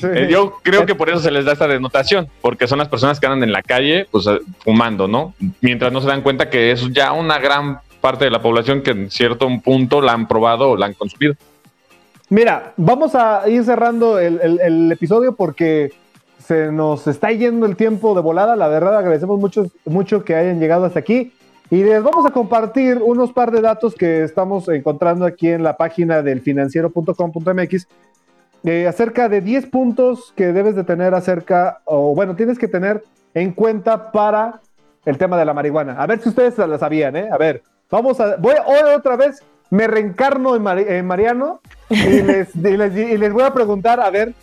Eh, 0.02 0.30
yo 0.32 0.58
creo 0.64 0.86
que 0.86 0.96
por 0.96 1.10
eso 1.10 1.20
se 1.20 1.30
les 1.30 1.46
da 1.46 1.54
esta 1.54 1.68
denotación, 1.68 2.28
porque 2.42 2.68
son 2.68 2.80
las 2.80 2.88
personas 2.88 3.20
que 3.20 3.28
andan 3.28 3.44
en 3.44 3.52
la 3.52 3.62
calle, 3.62 4.08
pues 4.10 4.26
fumando, 4.60 5.08
¿no? 5.08 5.36
Mientras 5.62 5.92
no 5.92 6.02
se 6.02 6.08
dan 6.08 6.22
cuenta 6.22 6.50
que 6.50 6.72
es 6.72 6.92
ya 6.92 7.12
una 7.12 7.38
gran 7.38 7.82
parte 8.02 8.26
de 8.26 8.32
la 8.32 8.42
población 8.42 8.82
que 8.82 8.92
en 8.92 9.12
cierto 9.12 9.48
punto 9.64 10.02
la 10.02 10.14
han 10.14 10.28
probado 10.28 10.72
o 10.72 10.78
la 10.78 10.88
han 10.88 10.94
consumido. 10.94 11.36
Mira, 12.30 12.74
vamos 12.78 13.14
a 13.14 13.48
ir 13.48 13.64
cerrando 13.64 14.18
el 14.18 14.92
episodio 14.92 15.36
porque 15.36 15.92
se 16.48 16.72
nos 16.72 17.08
está 17.08 17.32
yendo 17.32 17.66
el 17.66 17.76
tiempo 17.76 18.14
de 18.14 18.22
volada. 18.22 18.56
La 18.56 18.68
verdad, 18.68 18.98
agradecemos 18.98 19.40
mucho, 19.40 19.66
mucho 19.86 20.24
que 20.24 20.36
hayan 20.36 20.60
llegado 20.60 20.86
hasta 20.86 21.00
aquí. 21.00 21.34
Y 21.72 21.84
les 21.84 22.04
vamos 22.04 22.26
a 22.26 22.30
compartir 22.30 23.02
unos 23.04 23.34
par 23.34 23.52
de 23.52 23.62
datos 23.62 23.96
que 23.96 24.24
estamos 24.24 24.68
encontrando 24.70 25.26
aquí 25.26 25.50
en 25.50 25.64
la 25.64 25.76
página 25.78 26.22
del 26.22 26.42
financiero.com.mx 26.42 27.88
eh, 28.64 28.88
acerca 28.88 29.30
de 29.30 29.42
10 29.42 29.68
puntos 29.68 30.34
que 30.36 30.54
debes 30.54 30.76
de 30.76 30.84
tener 30.84 31.16
acerca, 31.16 31.82
o 31.86 32.14
bueno, 32.14 32.36
tienes 32.36 32.60
que 32.60 32.68
tener 32.68 33.04
en 33.34 33.52
cuenta 33.52 34.12
para 34.12 34.60
el 35.06 35.18
tema 35.18 35.38
de 35.38 35.46
la 35.46 35.54
marihuana. 35.54 36.02
A 36.02 36.06
ver 36.06 36.22
si 36.22 36.30
ustedes 36.30 36.58
la 36.60 36.78
sabían, 36.78 37.16
¿eh? 37.16 37.30
A 37.32 37.38
ver, 37.38 37.64
vamos 37.90 38.20
a, 38.20 38.36
voy 38.38 38.54
otra 38.96 39.16
vez, 39.16 39.44
me 39.72 39.88
reencarno 39.88 40.56
en, 40.56 41.06
Mariano 41.06 41.62
y 41.90 42.22
les, 42.22 42.56
y 42.56 43.18
les 43.18 43.34
voy 43.34 43.44
a 43.44 43.54
preguntar, 43.54 44.00
a 44.00 44.10
ver, 44.10 44.34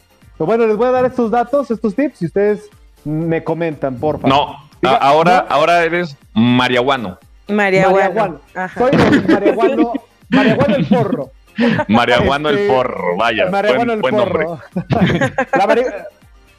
pues 0.42 0.59
bueno, 0.59 0.66
les 0.66 0.76
voy 0.76 0.88
a 0.88 0.90
dar 0.90 1.05
estos 1.05 1.31
datos, 1.31 1.70
estos 1.70 1.94
tips, 1.94 2.22
y 2.22 2.26
ustedes 2.26 2.68
me 3.05 3.44
comentan, 3.44 3.94
por 3.94 4.18
favor. 4.18 4.28
No, 4.83 4.88
ahora, 4.88 5.38
ahora 5.48 5.85
eres 5.85 6.16
mariaguano. 6.35 7.16
Mariaguano. 7.46 8.40
Soy 8.76 8.90
mariaguano, 9.28 9.92
mariaguano 10.31 10.74
el 10.74 10.87
porro. 10.87 11.31
Mariaguano 11.87 12.48
el 12.48 12.59
este, 12.59 12.74
porro, 12.74 13.16
vaya. 13.16 13.50
Mariaguano 13.50 13.92
el 13.92 14.00
porro. 14.00 14.59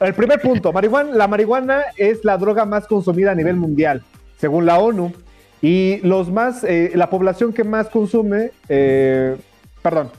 el 0.00 0.14
primer 0.14 0.40
punto, 0.40 0.72
marihuana, 0.72 1.10
la 1.14 1.28
marihuana 1.28 1.82
es 1.98 2.24
la 2.24 2.38
droga 2.38 2.64
más 2.64 2.86
consumida 2.86 3.32
a 3.32 3.34
nivel 3.34 3.56
mundial, 3.56 4.02
según 4.38 4.64
la 4.64 4.78
ONU. 4.78 5.12
Y 5.60 5.98
los 5.98 6.30
más, 6.30 6.64
eh, 6.64 6.92
la 6.94 7.10
población 7.10 7.52
que 7.52 7.64
más 7.64 7.90
consume, 7.90 8.52
eh, 8.70 9.36
perdón, 9.82 10.10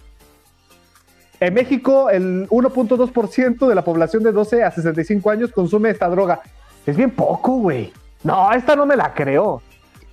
en 1.39 1.53
México, 1.53 2.09
el 2.09 2.47
1.2% 2.49 3.67
de 3.67 3.75
la 3.75 3.83
población 3.83 4.23
de 4.23 4.31
12 4.31 4.63
a 4.63 4.71
65 4.71 5.29
años 5.29 5.51
consume 5.51 5.89
esta 5.89 6.07
droga. 6.07 6.41
Es 6.85 6.95
bien 6.95 7.11
poco, 7.11 7.57
güey. 7.57 7.91
No, 8.23 8.51
esta 8.53 8.75
no 8.75 8.85
me 8.85 8.95
la 8.95 9.13
creo. 9.13 9.61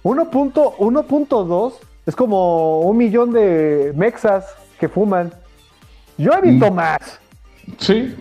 1.2 0.03 1.73
es 2.07 2.17
como 2.17 2.81
un 2.81 2.97
millón 2.97 3.33
de 3.33 3.93
mexas 3.95 4.47
que 4.79 4.89
fuman. 4.89 5.33
Yo 6.19 6.33
he 6.33 6.41
visto 6.41 6.71
mm. 6.71 6.75
más. 6.75 7.21
Sí, 7.79 8.15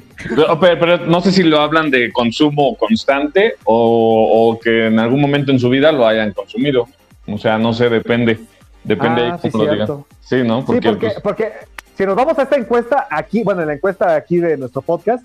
pero, 0.59 0.97
no 1.07 1.21
sé 1.21 1.31
si 1.31 1.43
lo 1.43 1.59
hablan 1.59 1.89
de 1.89 2.11
consumo 2.11 2.75
constante 2.77 3.55
o, 3.63 4.59
que 4.63 4.87
en 4.87 4.99
algún 4.99 5.19
momento 5.19 5.51
en 5.51 5.59
su 5.59 5.69
vida 5.69 5.91
lo 5.91 6.05
hayan 6.07 6.31
consumido. 6.33 6.87
O 7.27 7.37
sea, 7.37 7.57
no 7.57 7.73
sé, 7.73 7.89
depende. 7.89 8.39
Depende 8.83 9.21
ah, 9.23 9.39
sí, 9.41 9.49
lo 9.53 9.65
digan. 9.65 10.05
Sí, 10.21 10.43
¿no? 10.43 10.63
Porque, 10.65 10.93
pues, 10.93 11.19
porque 11.21 11.51
si 11.95 12.05
nos 12.05 12.15
vamos 12.15 12.37
a 12.39 12.43
esta 12.43 12.55
encuesta 12.55 13.07
aquí, 13.09 13.43
bueno, 13.43 13.61
en 13.61 13.67
la 13.67 13.73
encuesta 13.73 14.15
aquí 14.15 14.39
de 14.39 14.57
nuestro 14.57 14.81
podcast, 14.81 15.23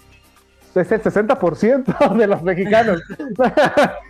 es 0.81 0.93
el 0.93 1.03
60% 1.03 2.17
de 2.17 2.27
los 2.27 2.43
mexicanos. 2.43 3.03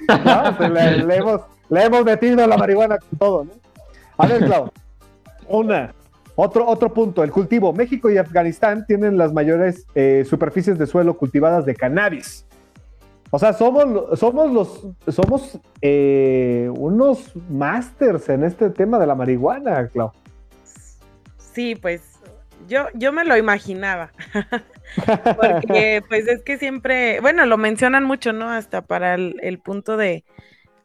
le, 0.09 1.17
hemos, 1.17 1.41
le, 1.69 1.85
hemos, 1.85 2.05
metido 2.05 2.47
la 2.47 2.57
marihuana 2.57 2.99
con 2.99 3.19
todo, 3.19 3.45
¿no? 3.45 3.53
A 4.19 4.27
ver, 4.27 4.45
Clau, 4.45 4.71
una, 5.49 5.95
otro, 6.35 6.67
otro 6.67 6.93
punto, 6.93 7.23
el 7.23 7.31
cultivo. 7.31 7.73
México 7.73 8.11
y 8.11 8.19
Afganistán 8.19 8.87
tienen 8.87 9.19
las 9.19 9.33
mayores 9.33 9.87
eh, 9.95 10.25
superficies 10.29 10.79
de 10.79 10.87
suelo 10.87 11.17
cultivadas 11.17 11.67
de 11.67 11.75
cannabis. 11.75 12.47
O 13.31 13.39
sea, 13.39 13.53
somos, 13.53 14.19
somos 14.19 14.51
los, 14.53 14.87
somos 15.15 15.59
eh, 15.83 16.71
unos 16.77 17.33
masters 17.51 18.29
en 18.29 18.45
este 18.45 18.71
tema 18.71 18.99
de 18.99 19.07
la 19.07 19.15
marihuana, 19.15 19.89
Clau. 19.89 20.13
Sí, 21.53 21.75
pues 21.75 22.16
yo, 22.67 22.87
yo 22.95 23.13
me 23.13 23.25
lo 23.25 23.37
imaginaba. 23.37 24.13
Porque 25.37 26.03
pues 26.09 26.27
es 26.29 26.43
que 26.43 26.59
siempre, 26.59 27.21
bueno, 27.21 27.47
lo 27.47 27.57
mencionan 27.59 28.05
mucho, 28.05 28.33
¿no? 28.33 28.51
Hasta 28.51 28.83
para 28.83 29.15
el, 29.15 29.61
punto 29.63 29.97
de, 29.97 30.25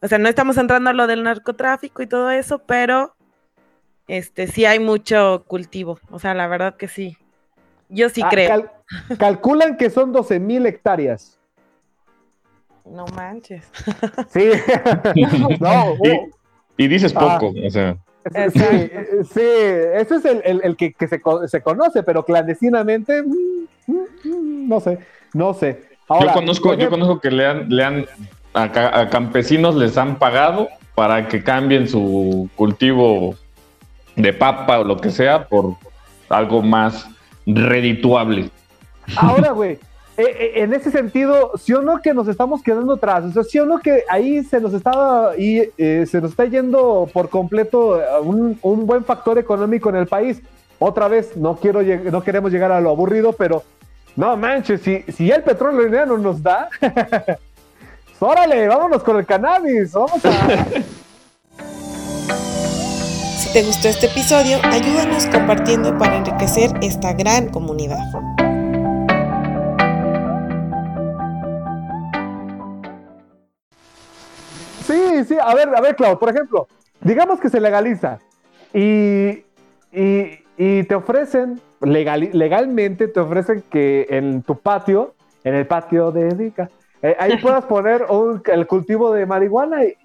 o 0.01 0.07
sea, 0.07 0.17
no 0.17 0.27
estamos 0.27 0.57
entrando 0.57 0.89
a 0.89 0.93
lo 0.93 1.07
del 1.07 1.23
narcotráfico 1.23 2.01
y 2.01 2.07
todo 2.07 2.31
eso, 2.31 2.59
pero 2.59 3.15
este 4.07 4.47
sí 4.47 4.65
hay 4.65 4.79
mucho 4.79 5.43
cultivo. 5.47 5.99
O 6.09 6.19
sea, 6.19 6.33
la 6.33 6.47
verdad 6.47 6.75
que 6.75 6.87
sí. 6.87 7.17
Yo 7.89 8.09
sí 8.09 8.21
ah, 8.23 8.29
creo. 8.29 8.71
calculan 9.19 9.77
que 9.77 9.89
son 9.89 10.11
12 10.11 10.39
mil 10.39 10.65
hectáreas. 10.65 11.37
No 12.85 13.05
manches. 13.15 13.69
Sí. 14.29 14.49
no, 15.59 15.95
y, 16.77 16.87
dices 16.87 17.13
poco, 17.13 17.53
o 17.65 17.69
sea. 17.69 17.97
Sí, 18.23 18.59
sí, 19.33 19.41
ese 19.41 20.15
es 20.15 20.25
el, 20.25 20.75
que, 20.77 20.93
se, 21.07 21.61
conoce, 21.61 22.03
pero 22.03 22.23
clandestinamente, 22.23 23.23
mm, 23.23 23.65
mm, 23.87 24.69
no 24.69 24.79
sé, 24.79 24.99
no 25.33 25.53
sé. 25.53 25.81
yo 26.07 26.31
conozco, 26.33 26.73
yo 26.75 26.89
conozco 26.89 27.19
que 27.19 27.31
le 27.31 27.47
han, 27.47 27.69
le 27.69 27.83
han 27.83 28.05
a, 28.53 29.09
campesinos 29.09 29.75
les 29.75 29.97
han 29.97 30.17
pagado 30.17 30.69
para 30.95 31.27
que 31.27 31.43
cambien 31.43 31.87
su 31.87 32.49
cultivo 32.55 33.35
de 34.15 34.33
papa 34.33 34.79
o 34.79 34.83
lo 34.83 34.97
que 34.97 35.09
sea 35.09 35.47
por 35.47 35.75
algo 36.29 36.61
más 36.61 37.07
redituable. 37.45 38.49
Ahora, 39.15 39.51
güey, 39.51 39.71
eh, 39.71 39.79
eh, 39.79 39.90
en 40.17 40.73
ese 40.73 40.91
sentido, 40.91 41.51
sí 41.57 41.73
o 41.73 41.81
no 41.81 42.01
que 42.01 42.13
nos 42.13 42.27
estamos 42.27 42.61
quedando 42.61 42.93
atrás, 42.93 43.25
o 43.25 43.31
sea, 43.31 43.43
sí 43.43 43.59
o 43.59 43.65
no 43.65 43.79
que 43.79 44.03
ahí 44.09 44.43
se 44.43 44.59
nos 44.59 44.73
estaba 44.73 45.37
y 45.37 45.69
eh, 45.77 46.05
se 46.09 46.21
nos 46.21 46.31
está 46.31 46.45
yendo 46.45 47.09
por 47.13 47.29
completo 47.29 47.99
un, 48.21 48.59
buen 48.85 49.03
factor 49.05 49.37
económico 49.37 49.89
en 49.89 49.95
el 49.95 50.07
país. 50.07 50.41
Otra 50.79 51.07
vez, 51.07 51.37
no 51.37 51.55
quiero 51.57 51.81
no 51.83 52.23
queremos 52.23 52.51
llegar 52.51 52.71
a 52.71 52.81
lo 52.81 52.89
aburrido, 52.89 53.33
pero 53.33 53.63
no 54.15 54.35
manches, 54.35 54.81
si, 54.81 55.03
si 55.03 55.31
el 55.31 55.43
petróleo 55.43 56.05
no 56.05 56.17
nos 56.17 56.41
da, 56.43 56.69
órale, 58.19 58.67
vámonos 58.67 59.03
con 59.03 59.17
el 59.17 59.25
cannabis, 59.25 59.93
vamos 59.93 60.25
a. 60.25 60.65
Si 63.37 63.51
te 63.53 63.63
gustó 63.63 63.87
este 63.89 64.05
episodio, 64.05 64.59
ayúdanos 64.63 65.25
compartiendo 65.25 65.97
para 65.97 66.15
enriquecer 66.17 66.71
esta 66.81 67.13
gran 67.13 67.49
comunidad. 67.49 67.97
Sí, 75.23 75.33
sí, 75.33 75.37
a 75.41 75.53
ver, 75.53 75.75
a 75.75 75.81
ver, 75.81 75.95
Clau, 75.95 76.17
por 76.17 76.29
ejemplo, 76.29 76.67
digamos 77.01 77.39
que 77.39 77.49
se 77.49 77.59
legaliza 77.59 78.19
y 78.73 79.43
y, 79.91 80.83
te 80.83 80.95
ofrecen, 80.95 81.61
legal, 81.81 82.29
legalmente 82.33 83.07
te 83.07 83.19
ofrecen 83.19 83.63
que 83.69 84.07
en 84.09 84.41
tu 84.43 84.57
patio, 84.59 85.15
en 85.43 85.55
el 85.55 85.67
patio 85.67 86.11
de 86.11 86.29
Edica, 86.29 86.69
eh, 87.01 87.15
ahí 87.19 87.37
puedas 87.41 87.65
poner 87.65 88.05
el 88.45 88.67
cultivo 88.67 89.11
de 89.11 89.25
marihuana. 89.25 89.83
Y 89.85 89.95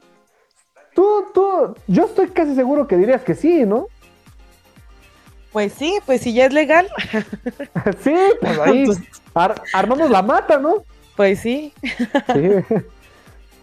tú, 0.94 1.26
tú, 1.32 1.74
yo 1.86 2.04
estoy 2.06 2.28
casi 2.28 2.54
seguro 2.54 2.86
que 2.86 2.96
dirías 2.96 3.22
que 3.22 3.34
sí, 3.34 3.64
¿no? 3.64 3.86
Pues 5.52 5.72
sí, 5.72 5.98
pues 6.04 6.20
si 6.20 6.34
ya 6.34 6.46
es 6.46 6.52
legal. 6.52 6.88
sí, 8.00 8.14
pues 8.40 8.58
ahí 8.58 8.86
armamos 9.72 10.10
la 10.10 10.22
mata, 10.22 10.58
¿no? 10.58 10.84
Pues 11.16 11.40
sí. 11.40 11.72
sí. 12.32 12.50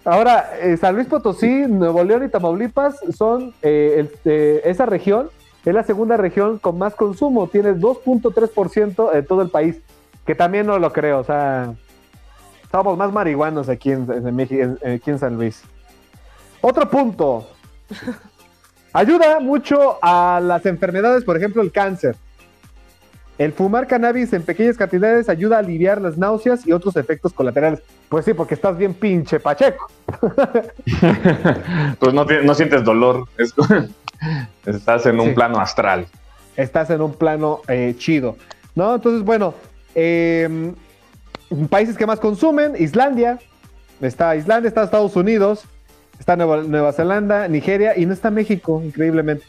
Ahora, 0.06 0.58
eh, 0.60 0.76
San 0.78 0.96
Luis 0.96 1.08
Potosí, 1.08 1.66
Nuevo 1.68 2.04
León 2.04 2.26
y 2.26 2.30
Tamaulipas 2.30 2.98
son 3.16 3.54
eh, 3.62 4.62
esa 4.66 4.86
región, 4.86 5.30
es 5.64 5.74
la 5.74 5.84
segunda 5.84 6.18
región 6.18 6.60
con 6.60 6.78
más 6.78 6.94
consumo, 6.94 7.48
tiene 7.48 7.74
2.3% 7.74 9.14
de 9.14 9.24
todo 9.24 9.42
el 9.42 9.50
país, 9.50 9.78
que 10.26 10.36
también 10.36 10.68
no 10.68 10.78
lo 10.78 10.92
creo, 10.92 11.20
o 11.20 11.24
sea, 11.24 11.74
somos 12.70 12.98
más 12.98 13.14
marihuanos 13.14 13.70
aquí 13.70 13.92
en, 13.92 14.06
aquí 14.10 15.10
en 15.10 15.20
San 15.20 15.36
Luis. 15.38 15.64
Otro 16.60 16.90
punto. 16.90 17.48
Ayuda 18.94 19.40
mucho 19.40 19.98
a 20.02 20.40
las 20.42 20.66
enfermedades, 20.66 21.24
por 21.24 21.38
ejemplo, 21.38 21.62
el 21.62 21.72
cáncer. 21.72 22.16
El 23.38 23.52
fumar 23.52 23.88
cannabis 23.88 24.32
en 24.34 24.44
pequeñas 24.44 24.78
cantidades 24.78 25.28
ayuda 25.28 25.56
a 25.56 25.60
aliviar 25.60 26.00
las 26.00 26.18
náuseas 26.18 26.68
y 26.68 26.72
otros 26.72 26.96
efectos 26.98 27.34
colaterales. 27.34 27.82
Pues 28.14 28.26
sí, 28.26 28.36
porque 28.36 28.54
estás 28.54 28.78
bien 28.78 28.94
pinche 28.94 29.40
pacheco. 29.40 29.90
pues 32.00 32.14
no, 32.14 32.54
sientes 32.54 32.84
dolor, 32.84 33.28
estás 34.68 35.08
en 35.08 35.20
un 35.20 35.34
plano 35.34 35.60
astral. 35.60 36.06
Estás 36.56 36.92
en 36.92 37.02
un 37.02 37.16
plano 37.16 37.62
eh, 37.68 37.96
chido. 37.98 38.38
¿No? 38.76 38.94
Entonces, 38.94 39.24
bueno, 39.24 39.56
em, 39.96 40.76
países 41.72 41.98
que 41.98 42.06
más 42.06 42.20
consumen, 42.20 42.76
Islandia, 42.78 43.40
está 44.00 44.36
Islandia, 44.36 44.68
está 44.68 44.84
Estados 44.84 45.16
Unidos, 45.16 45.66
está 46.20 46.36
Nueva, 46.36 46.94
Zelanda, 46.94 47.48
Nigeria 47.48 47.98
y 47.98 48.06
no 48.06 48.14
está 48.14 48.30
México, 48.30 48.80
increíblemente. 48.86 49.44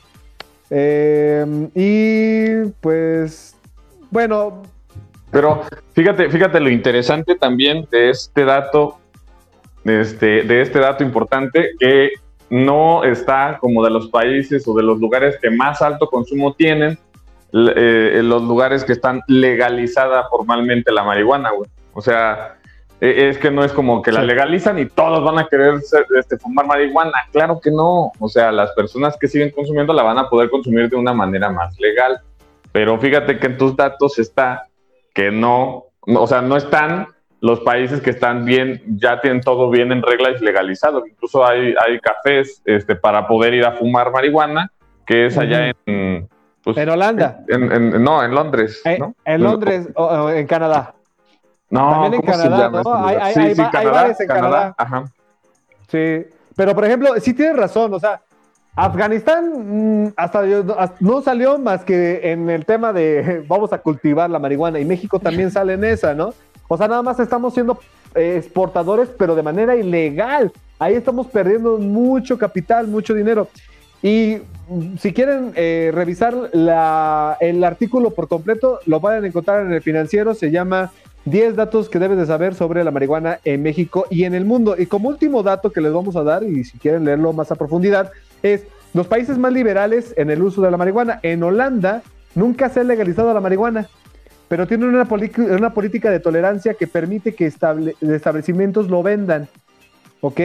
Em, 0.71 1.69
y 1.75 2.71
pues 2.81 3.57
bueno. 4.11 4.63
Pero 5.35 5.63
fíjate, 5.95 6.31
fíjate 6.31 6.61
lo 6.61 6.71
interesante 6.71 7.35
también 7.35 7.89
de 7.91 8.11
este 8.11 8.45
dato, 8.45 8.99
de 9.83 10.01
este, 10.01 10.45
de 10.45 10.61
este 10.61 10.79
dato 10.79 11.03
importante, 11.03 11.71
que 11.81 12.13
no 12.51 13.03
está 13.03 13.59
como 13.61 13.83
de 13.83 13.91
los 13.91 14.07
países 14.11 14.67
o 14.69 14.75
de 14.75 14.85
los 14.85 15.01
lugares 15.01 15.37
que 15.43 15.51
más 15.51 15.83
alto 15.83 16.07
consumo 16.07 16.55
tienen, 16.55 16.97
eh, 17.53 18.21
los 18.23 18.43
lugares 18.45 18.85
que 18.85 18.93
están 18.93 19.23
legalizada 19.27 20.29
formalmente 20.29 20.93
la 20.93 21.03
marihuana, 21.03 21.51
güey. 21.51 21.69
O 21.95 22.01
sea, 22.01 22.59
e, 23.01 23.29
es 23.29 23.37
que 23.37 23.51
no 23.51 23.65
es 23.65 23.73
como 23.73 24.03
que 24.03 24.13
la 24.13 24.23
legalizan 24.23 24.79
y 24.79 24.87
todos 24.87 25.25
van 25.25 25.41
a 25.41 25.49
querer 25.49 25.81
este, 26.17 26.39
fumar 26.39 26.67
marihuana. 26.67 27.19
Claro 27.33 27.59
que 27.61 27.73
no. 27.73 28.13
O 28.21 28.29
sea, 28.29 28.53
las 28.53 28.71
personas 28.73 29.17
que 29.19 29.27
siguen 29.27 29.51
consumiendo 29.51 29.93
la 29.95 30.05
van 30.05 30.19
a 30.19 30.31
poder 30.31 30.49
consumir 30.49 30.89
de 30.89 30.95
una 30.95 31.13
manera 31.13 31.51
más 31.51 31.77
legal. 31.81 32.21
Pero 32.71 33.01
fíjate 33.01 33.41
que 33.41 33.47
en 33.49 33.59
tus 33.59 33.75
datos 33.75 34.21
está 34.21 34.69
que 35.15 35.31
no, 35.31 35.87
o 36.03 36.27
sea, 36.27 36.43
no 36.43 36.57
están 36.57 37.09
los 37.41 37.61
países 37.61 38.01
que 38.01 38.11
están 38.11 38.45
bien, 38.45 38.83
ya 38.97 39.21
tienen 39.21 39.41
todo 39.41 39.71
bien 39.71 39.93
en 39.93 40.03
regla 40.03 40.31
y 40.31 40.43
legalizado. 40.43 41.07
Incluso 41.07 41.47
hay, 41.47 41.75
hay 41.87 42.01
cafés 42.01 42.63
este, 42.65 42.97
para 42.97 43.27
poder 43.27 43.55
ir 43.55 43.65
a 43.65 43.73
fumar 43.73 44.11
marihuana, 44.11 44.71
que 45.07 45.27
es 45.27 45.39
allá 45.39 45.71
en... 45.87 46.29
Pues, 46.63 46.79
en 46.79 46.89
Holanda. 46.89 47.41
no, 47.47 48.25
en 48.25 48.35
Londres. 48.35 48.81
Eh, 48.87 48.99
en 49.27 49.43
Londres 49.43 49.89
o, 49.95 50.31
en 50.31 50.47
Canadá. 50.47 50.95
No, 51.69 51.91
También 51.91 52.15
en 52.15 52.23
Canadá, 52.23 52.71
¿no? 52.71 53.07
Hay, 53.07 53.35
sí, 53.35 53.55
sí, 53.55 53.63
Canadá, 53.71 54.15
en 54.19 54.27
Canadá. 54.27 54.75
Ajá. 54.79 55.05
Sí, 55.89 56.27
pero 56.57 56.75
por 56.75 56.87
ejemplo, 56.87 57.11
sí 57.21 57.35
tienes 57.35 57.57
razón, 57.57 57.93
o 57.93 58.01
sea, 58.01 58.23
Afganistán 58.77 60.05
mm, 60.05 60.15
hasta 60.17 60.43
no 61.01 61.23
salió 61.23 61.59
más 61.59 61.85
que 61.85 62.33
en 62.33 62.51
el 62.51 62.65
tema 62.65 62.93
de 62.93 63.45
vamos 63.49 63.73
a 63.73 63.79
cultivar 63.79 64.29
la 64.31 64.39
marihuana 64.39 64.81
y 64.81 64.85
México 64.85 65.21
también 65.21 65.51
sale 65.51 65.75
en 65.75 65.85
esa, 65.85 66.15
¿no? 66.15 66.35
O 66.67 66.77
sea, 66.77 66.89
nada 66.89 67.03
más 67.03 67.21
estamos 67.21 67.55
siendo 67.55 67.79
eh, 68.15 68.37
exportadores, 68.39 69.11
pero 69.17 69.35
de 69.35 69.43
manera 69.43 69.77
ilegal. 69.77 70.51
Ahí 70.79 70.95
estamos 70.95 71.29
perdiendo 71.29 71.79
mucho 71.79 72.37
capital, 72.37 72.89
mucho 72.89 73.15
dinero. 73.15 73.49
Y 74.03 74.39
mm, 74.69 74.97
si 74.99 75.13
quieren 75.13 75.53
eh, 75.55 75.93
revisar 75.95 76.35
el 77.41 77.65
artículo 77.65 78.11
por 78.11 78.29
completo, 78.29 78.81
lo 78.87 79.01
pueden 79.01 79.25
encontrar 79.25 79.65
en 79.65 79.73
el 79.73 79.83
financiero, 79.83 80.35
se 80.35 80.51
llama 80.51 80.91
10 81.27 81.57
datos 81.57 81.89
que 81.89 81.99
debes 81.99 82.19
de 82.19 82.27
saber 82.27 82.55
sobre 82.55 82.85
la 82.85 82.91
marihuana 82.91 83.41
en 83.45 83.63
México 83.63 84.07
y 84.11 84.25
en 84.25 84.35
el 84.35 84.45
mundo. 84.45 84.75
Y 84.77 84.87
como 84.87 85.09
último 85.09 85.43
dato 85.43 85.71
que 85.71 85.81
les 85.81 85.93
vamos 85.93 86.17
a 86.17 86.23
dar, 86.23 86.43
y 86.43 86.65
si 86.65 86.79
quieren 86.79 87.05
leerlo 87.05 87.33
más 87.33 87.51
a 87.51 87.55
profundidad, 87.55 88.11
es 88.45 88.67
los 88.93 89.09
países 89.09 89.39
más 89.39 89.53
liberales 89.53 90.15
en 90.17 90.31
el 90.31 90.43
uso 90.43 90.63
de 90.63 90.71
la 90.71 90.77
marihuana. 90.77 91.19
En 91.23 91.43
Holanda 91.43 92.03
nunca 92.35 92.69
se 92.69 92.81
ha 92.81 92.85
legalizado 92.85 93.35
la 93.35 93.41
marihuana, 93.41 93.89
pero 94.47 94.69
tienen 94.69 94.89
una, 94.89 95.09
una 95.51 95.75
política 95.75 96.11
de 96.11 96.21
tolerancia 96.21 96.75
que 96.75 96.87
permite 96.87 97.35
que 97.35 97.47
establecimientos 97.47 98.89
lo 98.89 99.03
vendan. 99.03 99.49
¿Ok? 100.21 100.41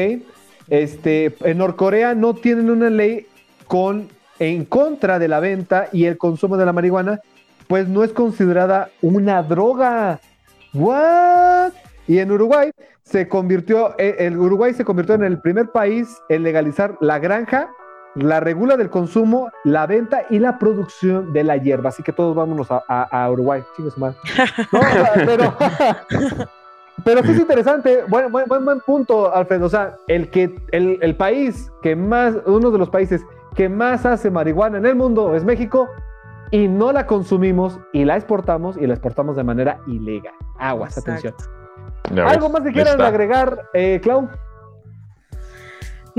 Este, 0.70 1.36
en 1.42 1.58
Norcorea 1.58 2.16
no 2.16 2.34
tienen 2.34 2.70
una 2.70 2.90
ley 2.90 3.28
con, 3.68 4.08
en 4.40 4.66
contra 4.66 5.20
de 5.20 5.28
la 5.28 5.40
venta 5.40 5.90
y 5.92 6.06
el 6.06 6.18
consumo 6.18 6.58
de 6.58 6.66
la 6.66 6.74
marihuana, 6.74 7.20
pues 7.68 7.88
no 7.88 8.04
es 8.04 8.14
considerada 8.14 8.90
una 9.02 9.44
droga. 9.44 10.22
¿What? 10.74 11.74
Y 12.08 12.20
en 12.20 12.32
Uruguay 12.32 12.72
se 13.04 13.28
convirtió, 13.28 13.96
eh, 13.98 14.16
el 14.20 14.38
Uruguay 14.38 14.74
se 14.74 14.86
convirtió 14.86 15.16
en 15.16 15.24
el 15.24 15.40
primer 15.40 15.70
país 15.72 16.08
en 16.30 16.44
legalizar 16.44 16.96
la 17.02 17.20
granja 17.20 17.70
la 18.22 18.40
regula 18.40 18.78
del 18.78 18.90
consumo, 18.90 19.52
la 19.64 19.88
venta 19.88 20.24
y 20.30 20.40
la 20.40 20.60
producción 20.60 21.34
de 21.34 21.44
la 21.44 21.58
hierba. 21.58 21.90
Así 21.90 22.04
que 22.04 22.14
todos 22.14 22.36
vámonos 22.36 22.68
a, 22.70 23.30
Uruguay. 23.32 23.64
No, 24.72 24.82
pero, 25.26 25.56
pero 27.04 27.24
sí 27.24 27.32
es 27.32 27.40
interesante. 27.40 28.04
Buen, 28.08 28.32
buen, 28.32 28.48
buen, 28.48 28.80
punto, 28.82 29.34
Alfredo. 29.34 29.66
O 29.66 29.70
sea, 29.70 29.96
el, 30.08 30.30
que, 30.30 30.56
el, 30.72 31.16
país 31.16 31.72
que 31.82 31.96
más, 31.96 32.36
uno 32.46 32.72
de 32.72 32.78
los 32.78 32.90
países 32.90 33.26
que 33.56 33.70
más 33.70 34.06
hace 34.06 34.30
marihuana 34.30 34.78
en 34.78 34.86
el 34.86 34.96
mundo 34.96 35.36
es 35.36 35.44
México 35.44 35.88
y 36.52 36.68
no 36.68 36.92
la 36.92 37.06
consumimos 37.06 37.80
y 37.94 38.06
la 38.06 38.16
exportamos 38.16 38.78
y 38.78 38.88
la 38.88 38.94
exportamos 38.94 39.36
de 39.36 39.44
manera 39.44 39.80
ilegal. 39.88 40.34
Aguas, 40.58 40.98
atención. 40.98 41.34
¿Algo 42.26 42.50
más 42.50 42.62
que 42.62 42.72
quieran 42.72 43.02
agregar, 43.02 43.70
eh, 43.74 44.00
Clau? 44.02 44.30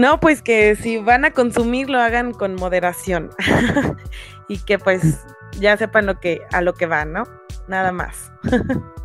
No, 0.01 0.19
pues 0.19 0.41
que 0.41 0.77
si 0.77 0.97
van 0.97 1.27
a 1.27 1.33
consumir 1.33 1.91
lo 1.91 1.99
hagan 1.99 2.33
con 2.33 2.55
moderación 2.55 3.29
y 4.49 4.57
que 4.57 4.79
pues 4.79 5.27
ya 5.59 5.77
sepan 5.77 6.07
lo 6.07 6.19
que 6.19 6.41
a 6.53 6.63
lo 6.63 6.73
que 6.73 6.87
van, 6.87 7.13
¿no? 7.13 7.25
Nada 7.69 7.93
más. 7.93 8.33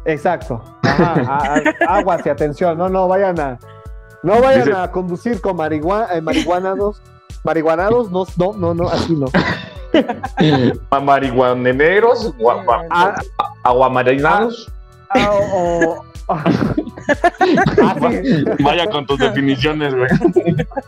Exacto. 0.05 0.63
aguas 1.89 2.25
y 2.25 2.29
atención, 2.29 2.77
no, 2.77 2.87
no 2.87 3.09
vayan 3.09 3.37
a 3.41 3.59
no 4.23 4.39
vayan 4.41 4.73
a 4.73 4.89
conducir 4.89 5.41
con 5.41 5.57
marihuana, 5.57 6.13
eh, 6.13 6.21
marihuanados, 6.21 7.01
marihuanados, 7.43 8.09
no, 8.09 8.25
no, 8.37 8.53
no, 8.53 8.73
no, 8.73 8.87
así 8.87 9.17
no. 9.17 9.27
marihuaneros, 11.01 12.33
ah. 12.89 13.15
aguamarinados. 13.63 14.71
Ah, 16.27 16.43
Vaya 18.59 18.87
con 18.87 19.05
tus 19.05 19.19
definiciones, 19.19 19.93
güey. 19.93 20.09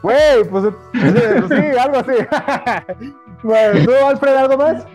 Güey, 0.01 0.43
pues, 0.49 0.73
sí, 0.93 1.77
algo 1.79 1.97
así. 1.97 2.13
bueno, 3.43 3.85
¿tú, 3.85 3.91
Alfred, 4.05 4.35
algo 4.35 4.57
más? 4.57 4.85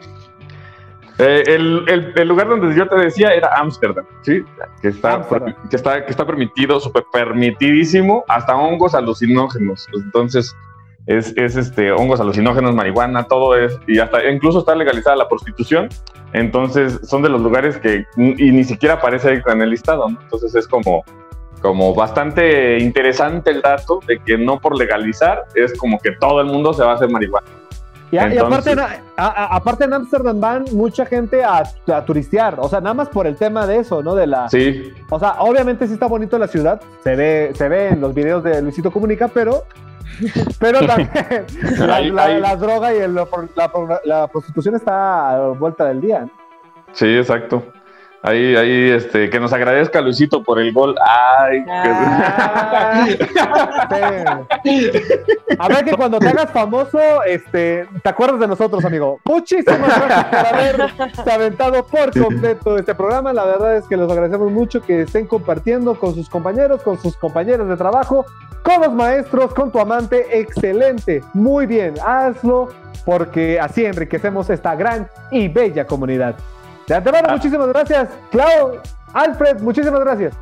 Eh, 1.18 1.44
el, 1.46 2.12
el, 2.16 2.28
lugar 2.28 2.48
donde 2.48 2.74
yo 2.74 2.88
te 2.88 2.96
decía 2.96 3.34
era 3.34 3.54
Ámsterdam, 3.56 4.04
¿sí? 4.22 4.42
Que 4.80 4.88
está, 4.88 5.24
que 5.70 5.76
está, 5.76 6.04
que 6.04 6.10
está 6.10 6.26
permitido, 6.26 6.80
súper 6.80 7.04
permitidísimo, 7.12 8.24
hasta 8.28 8.56
hongos 8.56 8.94
alucinógenos. 8.94 9.86
Entonces, 9.94 10.56
es, 11.06 11.34
es, 11.36 11.56
este, 11.56 11.92
hongos 11.92 12.20
alucinógenos, 12.20 12.74
marihuana, 12.74 13.24
todo 13.24 13.56
es, 13.56 13.76
y 13.86 13.98
hasta 13.98 14.28
incluso 14.30 14.60
está 14.60 14.74
legalizada 14.74 15.16
la 15.16 15.28
prostitución. 15.28 15.88
Entonces, 16.32 17.00
son 17.02 17.22
de 17.22 17.28
los 17.28 17.40
lugares 17.40 17.76
que 17.78 18.06
y 18.16 18.52
ni 18.52 18.64
siquiera 18.64 18.94
aparece 18.94 19.42
en 19.46 19.62
el 19.62 19.70
listado, 19.70 20.08
¿no? 20.08 20.20
Entonces, 20.22 20.54
es 20.54 20.66
como, 20.66 21.04
como 21.60 21.94
bastante 21.94 22.78
interesante 22.78 23.50
el 23.50 23.60
dato 23.60 24.00
de 24.06 24.18
que 24.18 24.38
no 24.38 24.58
por 24.58 24.78
legalizar 24.78 25.44
es 25.54 25.76
como 25.76 25.98
que 25.98 26.12
todo 26.12 26.40
el 26.40 26.46
mundo 26.46 26.72
se 26.72 26.84
va 26.84 26.92
a 26.92 26.94
hacer 26.94 27.10
marihuana. 27.10 27.46
Y, 28.12 28.18
aparte, 28.18 28.76
aparte 29.16 29.84
en 29.84 29.94
Ámsterdam 29.94 30.38
van 30.38 30.64
mucha 30.72 31.06
gente 31.06 31.42
a, 31.42 31.62
turistear, 32.04 32.60
o 32.60 32.68
sea, 32.68 32.82
nada 32.82 32.92
más 32.92 33.08
por 33.08 33.26
el 33.26 33.36
tema 33.36 33.66
de 33.66 33.78
eso, 33.78 34.02
¿no? 34.02 34.14
De 34.14 34.26
la, 34.26 34.50
sí. 34.50 34.92
O 35.08 35.18
sea, 35.18 35.36
obviamente 35.38 35.86
sí 35.86 35.94
está 35.94 36.06
bonito 36.06 36.38
la 36.38 36.46
ciudad, 36.46 36.78
se 37.02 37.16
ve, 37.16 37.52
se 37.54 37.70
ve 37.70 37.88
en 37.88 38.02
los 38.02 38.12
videos 38.12 38.44
de 38.44 38.60
Luisito 38.60 38.90
Comunica, 38.90 39.28
pero 39.28 39.64
Pero 40.58 40.86
también 40.86 41.10
la, 42.14 42.56
droga 42.56 42.94
y 42.94 43.00
la, 43.08 44.28
prostitución 44.28 44.76
está 44.76 45.30
a 45.30 45.48
vuelta 45.48 45.86
del 45.86 46.00
día. 46.00 46.28
Sí, 46.92 47.06
exacto. 47.06 47.62
Ahí, 48.24 48.54
ahí, 48.54 48.90
este, 48.90 49.28
que 49.28 49.40
nos 49.40 49.52
agradezca 49.52 50.00
Luisito 50.00 50.44
por 50.44 50.60
el 50.60 50.72
gol. 50.72 50.94
Ay, 51.04 51.64
ah. 51.68 53.06
A 55.58 55.68
ver 55.68 55.84
que 55.84 55.96
cuando 55.96 56.20
te 56.20 56.28
hagas 56.28 56.50
famoso, 56.52 57.00
este, 57.24 57.88
te 58.00 58.08
acuerdas 58.08 58.38
de 58.38 58.46
nosotros, 58.46 58.84
amigo. 58.84 59.18
Muchísimas 59.24 59.80
gracias 59.80 60.24
por 60.26 60.46
haber 60.46 60.76
aventado 61.32 61.84
por 61.84 62.16
completo 62.16 62.78
este 62.78 62.94
programa. 62.94 63.32
La 63.32 63.44
verdad 63.44 63.76
es 63.76 63.88
que 63.88 63.96
les 63.96 64.08
agradecemos 64.08 64.52
mucho 64.52 64.80
que 64.80 65.02
estén 65.02 65.26
compartiendo 65.26 65.98
con 65.98 66.14
sus 66.14 66.28
compañeros, 66.28 66.80
con 66.82 67.00
sus 67.00 67.16
compañeros 67.16 67.68
de 67.68 67.76
trabajo, 67.76 68.24
con 68.62 68.82
los 68.82 68.92
maestros, 68.92 69.52
con 69.52 69.72
tu 69.72 69.80
amante. 69.80 70.38
Excelente, 70.38 71.24
muy 71.34 71.66
bien, 71.66 71.94
hazlo 72.06 72.68
porque 73.04 73.58
así 73.58 73.84
enriquecemos 73.84 74.48
esta 74.48 74.76
gran 74.76 75.08
y 75.32 75.48
bella 75.48 75.86
comunidad. 75.86 76.36
De 76.86 76.94
antemano, 76.94 77.28
ah. 77.30 77.32
muchísimas 77.32 77.68
gracias. 77.68 78.08
Clau, 78.30 78.80
Alfred, 79.12 79.60
muchísimas 79.60 80.00
gracias. 80.00 80.34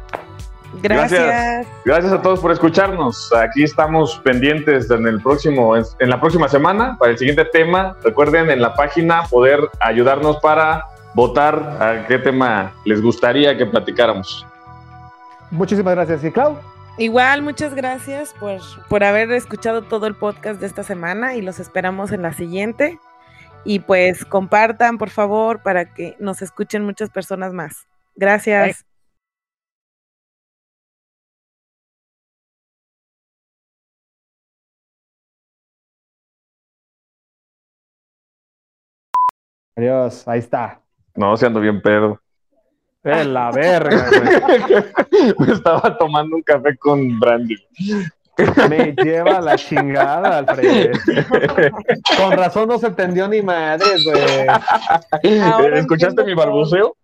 Gracias. 0.83 1.67
gracias. 1.85 2.13
a 2.13 2.23
todos 2.23 2.41
por 2.41 2.53
escucharnos. 2.53 3.33
Aquí 3.35 3.65
estamos 3.65 4.21
pendientes 4.23 4.91
en 4.91 5.07
el 5.07 5.21
próximo, 5.21 5.77
en 5.77 6.11
la 6.11 6.21
próxima 6.21 6.49
semana 6.49 6.97
para 6.99 7.13
el 7.13 7.19
siguiente 7.19 7.45
tema. 7.45 7.97
Recuerden 8.05 8.51
en 8.51 8.63
la 8.63 8.75
página 8.75 9.25
poder 9.25 9.61
ayudarnos 9.81 10.37
para 10.39 10.85
votar 11.15 11.57
a 11.81 12.07
qué 12.07 12.19
tema 12.19 12.73
les 12.85 13.03
gustaría 13.03 13.57
que 13.57 13.67
platicáramos. 13.67 14.47
Muchísimas 15.51 15.95
gracias. 15.95 16.23
¿Y 16.23 16.31
Clau? 16.31 16.57
Igual, 16.99 17.43
muchas 17.43 17.75
gracias 17.75 18.35
por, 18.39 18.61
por 18.89 19.05
haber 19.05 19.33
escuchado 19.33 19.83
todo 19.83 20.07
el 20.07 20.15
podcast 20.15 20.61
de 20.61 20.67
esta 20.67 20.83
semana 20.83 21.35
y 21.35 21.43
los 21.43 21.59
esperamos 21.59 22.13
en 22.13 22.23
la 22.23 22.33
siguiente. 22.33 23.01
Y 23.65 23.81
pues 23.81 24.25
compartan, 24.25 24.99
por 24.99 25.11
favor, 25.11 25.63
para 25.63 25.93
que 25.93 26.17
nos 26.19 26.43
escuchen 26.43 26.85
muchas 26.85 27.11
personas 27.11 27.53
más. 27.53 27.87
Gracias. 28.17 28.85
Adiós, 39.77 40.27
ahí 40.29 40.39
está. 40.41 40.81
No, 41.15 41.37
se 41.37 41.47
ando 41.47 41.61
bien 41.61 41.81
pedo. 41.81 42.21
Es 43.03 43.27
la 43.27 43.51
verga, 43.51 44.11
Me 45.39 45.53
estaba 45.53 45.97
tomando 45.97 46.37
un 46.37 46.43
café 46.43 46.77
con 46.77 47.19
Brandy. 47.19 47.57
Me 48.69 48.93
lleva 48.93 49.41
la 49.41 49.57
chingada, 49.57 50.39
Alfred. 50.39 50.93
Con 52.19 52.33
razón 52.33 52.69
no 52.69 52.79
se 52.79 52.89
entendió 52.89 53.29
ni 53.29 53.41
madre, 53.43 53.87
güey. 54.05 54.47
¿Escuchaste 55.75 56.25
mi 56.25 56.35
balbuceo? 56.35 56.97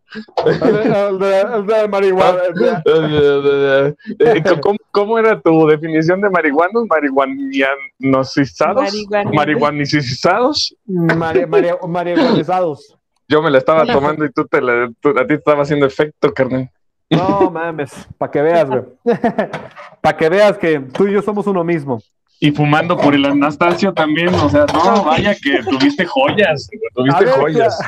¿Cómo, 4.92 5.18
era 5.18 5.40
tu 5.40 5.66
definición 5.66 6.20
de 6.20 6.30
marihuanos? 6.30 6.84
¿Marihuanicizados? 6.88 8.94
¿Marihuanicizados? 9.32 10.76
Marihuanizados. 10.86 12.96
Yo 13.28 13.42
me 13.42 13.50
la 13.50 13.58
estaba 13.58 13.84
tomando 13.84 14.24
y 14.24 14.30
tú 14.30 14.46
te 14.46 14.60
la, 14.60 14.84
a 14.84 14.88
ti 14.88 14.94
te 15.26 15.34
estaba 15.34 15.62
haciendo 15.62 15.86
efecto, 15.86 16.32
carnal. 16.32 16.70
No 17.10 17.50
mames, 17.50 17.92
para 18.18 18.30
que 18.32 18.42
veas, 18.42 18.68
güey. 18.68 18.82
para 20.00 20.16
que 20.16 20.28
veas 20.28 20.58
que 20.58 20.80
tú 20.80 21.06
y 21.06 21.12
yo 21.12 21.22
somos 21.22 21.46
uno 21.46 21.62
mismo. 21.62 22.00
Y 22.40 22.50
fumando 22.50 22.96
por 22.96 23.14
el 23.14 23.24
Anastasio 23.24 23.94
también, 23.94 24.34
o 24.34 24.48
sea, 24.48 24.66
no, 24.66 25.04
vaya 25.04 25.34
que 25.34 25.62
tuviste 25.62 26.04
joyas, 26.04 26.68
tuviste 26.94 27.26
joyas. 27.26 27.78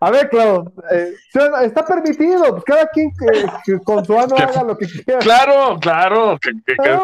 A 0.00 0.10
ver, 0.10 0.28
claro, 0.28 0.72
eh, 0.90 1.12
está 1.62 1.86
permitido, 1.86 2.50
pues 2.50 2.64
cada 2.64 2.86
quien 2.88 3.10
que, 3.64 3.78
con 3.78 4.04
su 4.04 4.18
ano 4.18 4.36
haga 4.38 4.62
lo 4.62 4.76
que 4.76 4.86
quiera. 4.86 5.20
Claro, 5.20 5.78
claro, 5.80 6.38
que, 6.40 6.52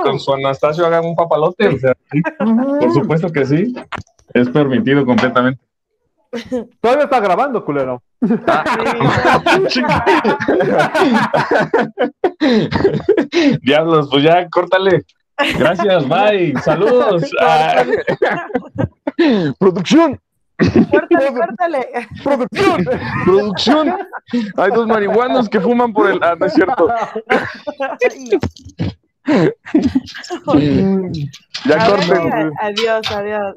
con 0.03 0.19
su 0.19 0.33
Anastasio 0.35 0.87
haga 0.87 1.01
un 1.01 1.15
papalote, 1.15 1.69
o 1.69 1.79
sea, 1.79 1.95
por 2.39 2.93
supuesto 2.93 3.31
que 3.31 3.47
sí, 3.47 3.75
es 4.35 4.49
permitido 4.49 5.07
completamente. 5.07 5.61
Todavía 6.81 7.05
está 7.05 7.21
grabando, 7.21 7.65
culero. 7.65 8.03
Diablos, 13.63 14.09
pues 14.11 14.25
ya, 14.25 14.49
córtale. 14.49 15.05
Gracias, 15.59 16.09
bye. 16.09 16.55
Saludos. 16.63 17.31
Ah. 17.41 17.85
Producción. 19.59 20.21
Córtale, 20.91 21.35
córtale. 21.35 21.89
Producción. 22.23 22.87
Producción. 23.25 23.97
Hay 24.57 24.71
dos 24.71 24.87
marihuanos 24.87 25.49
que 25.49 25.61
fuman 25.61 25.93
por 25.93 26.09
el. 26.11 26.23
Ah, 26.23 26.37
no 26.39 26.47
es 26.47 26.55
cierto. 26.55 26.87
ya 31.65 31.87
corten. 31.87 32.53
Adiós, 32.61 33.11
adiós. 33.11 33.51